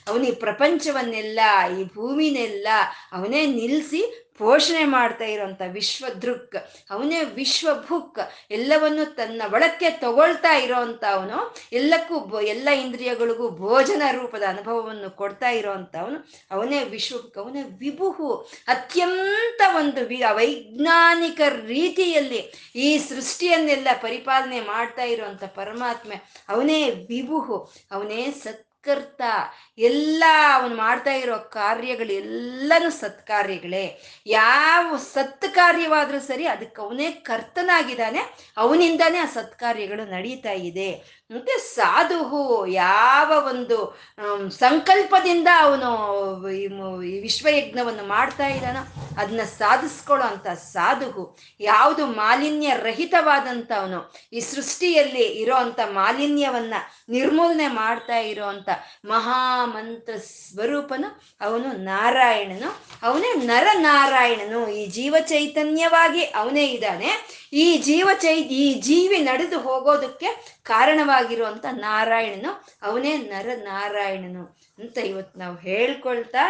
[0.08, 1.40] ಅವನು ಈ ಪ್ರಪಂಚವನ್ನೆಲ್ಲ,
[1.78, 2.68] ಈ ಭೂಮಿನೆಲ್ಲ
[3.12, 6.56] ಅವನೇ ನಿಲ್ಲಿಸಿ ಪೋಷಣೆ ಮಾಡ್ತಾ ಇರೋಂಥ ವಿಶ್ವದೃಕ್.
[6.92, 8.20] ಅವನೇ ವಿಶ್ವಭುಕ್.
[8.52, 11.38] ಎಲ್ಲವನ್ನು ತನ್ನ ಒಳಕ್ಕೆ ತಗೊಳ್ತಾ ಇರೋವಂಥ ಅವನು.
[11.74, 16.18] ಎಲ್ಲಕ್ಕೂ ಎಲ್ಲ ಇಂದ್ರಿಯಗಳಿಗೂ ಭೋಜನ ರೂಪದ ಅನುಭವವನ್ನು ಕೊಡ್ತಾ ಇರೋವಂಥ ಅವನು.
[16.52, 18.30] ಅವನೇ ವಿಶ್ವಭುಕ್, ಅವನೇ ವಿಭುಹು.
[18.68, 22.42] ಅತ್ಯಂತ ಒಂದು ವಿ ವೈಜ್ಞಾನಿಕ ರೀತಿಯಲ್ಲಿ
[22.76, 26.16] ಈ ಸೃಷ್ಟಿಯನ್ನೆಲ್ಲ ಪರಿಪಾಲನೆ ಮಾಡ್ತಾ ಇರೋವಂಥ ಪರಮಾತ್ಮೆ
[26.50, 26.90] ಅವನೇ
[27.22, 29.22] ವಿಭುಹು ಅವನೇ ಸತ್ಕರ್ತ.
[29.78, 33.84] ಎಲ್ಲ ಅವನು ಮಾಡ್ತಾ ಇರೋ ಕಾರ್ಯಗಳು ಎಲ್ಲನೂ ಸತ್ಕಾರ್ಯಗಳೇ.
[34.26, 38.20] ಯಾವ ಸತ್ ಕಾರ್ಯವಾದ್ರೂ ಸರಿ, ಅದಕ್ಕೆ ಅವನೇ ಕರ್ತನಾಗಿದ್ದಾನೆ.
[38.58, 41.21] ಅವನಿಂದಾನೇ ಆ ಸತ್ಕಾರ್ಯಗಳು ನಡೀತಾ ಇದೆ.
[41.32, 43.78] ಮತ್ತೆ ಸಾಧುಹು ಯಾವ ಒಂದು
[44.50, 45.90] ಸಂಕಲ್ಪದಿಂದ ಅವನು
[47.02, 48.82] ಈ ವಿಶ್ವಯಜ್ಞವನ್ನು ಮಾಡ್ತಾ ಇದ್ದಾನೋ
[49.18, 51.24] ಅದನ್ನ ಸಾಧಿಸ್ಕೊಳ್ಳೋ ಅಂತ ಸಾಧುಹು,
[51.60, 56.74] ಯಾವುದು ಮಾಲಿನ್ಯ ರಹಿತವಾದಂಥ ಅವನು, ಈ ಸೃಷ್ಟಿಯಲ್ಲಿ ಇರೋ ಅಂತ ಮಾಲಿನ್ಯವನ್ನ
[57.10, 58.70] ನಿರ್ಮೂಲನೆ ಮಾಡ್ತಾ ಇರೋ ಅಂತ
[59.06, 62.70] ಮಹಾಮಂತ್ರ ಸ್ವರೂಪನು ಅವನು ನಾರಾಯಣನು.
[63.04, 64.68] ಅವನೇ ನರನಾರಾಯಣನು.
[64.68, 67.10] ಈ ಜೀವ ಚೈತನ್ಯವಾಗಿ ಅವನೇ ಇದ್ದಾನೆ.
[67.54, 70.30] ಈ ಜೀವ ಚೈ, ಈ ಜೀವಿ ನಡೆದು ಹೋಗೋದಕ್ಕೆ
[70.64, 72.52] ಕಾರಣವಾಗಿರುವಂತ ನಾರಾಯಣನು.
[72.82, 74.44] ಅವನೇ ನರ ನಾರಾಯಣನು
[74.80, 76.44] ಅಂತ ಇವತ್ತು ನಾವು ಹೇಳ್ಕೊಳ್ತಾ,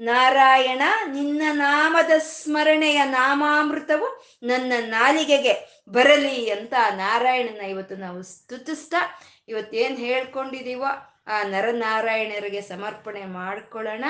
[0.00, 4.08] ನಾರಾಯಣ, ನಿನ್ನ ನಾಮದ ಸ್ಮರಣೆಯ ನಾಮಾಮೃತವು
[4.42, 5.54] ನನ್ನ ನಾಲಿಗೆಗೆ
[5.88, 9.02] ಬರಲಿ ಅಂತ ನಾರಾಯಣನ ಇವತ್ತು ನಾವು ಸ್ತುತಿಸ್ತಾ,
[9.48, 10.90] ಇವತ್ತೇನು ಹೇಳ್ಕೊಂಡಿದೀವೋ
[11.26, 14.04] ಆ ನರನಾರಾಯಣರಿಗೆ ಸಮರ್ಪಣೆ ಮಾಡ್ಕೊಳ್ಳೋಣ.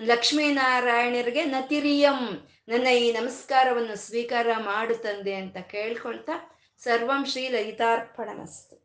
[0.00, 8.77] ಲಕ್ಷ್ಮೀನಾರಾಯಣರಿಗೆ ನತಿರಿಯಂ, ನನ್ನ ಈ ನಮಸ್ಕಾರವನ್ನು ಸ್ವೀಕಾರ ಮಾಡು ತಂದೆ ಅಂತ ಕೇಳ್ಕೊಳ್ತಾ ಸರ್ವಂ ಶ್ರೀ ಲಲಿತಾರ್ಪಣಮಸ್ತು.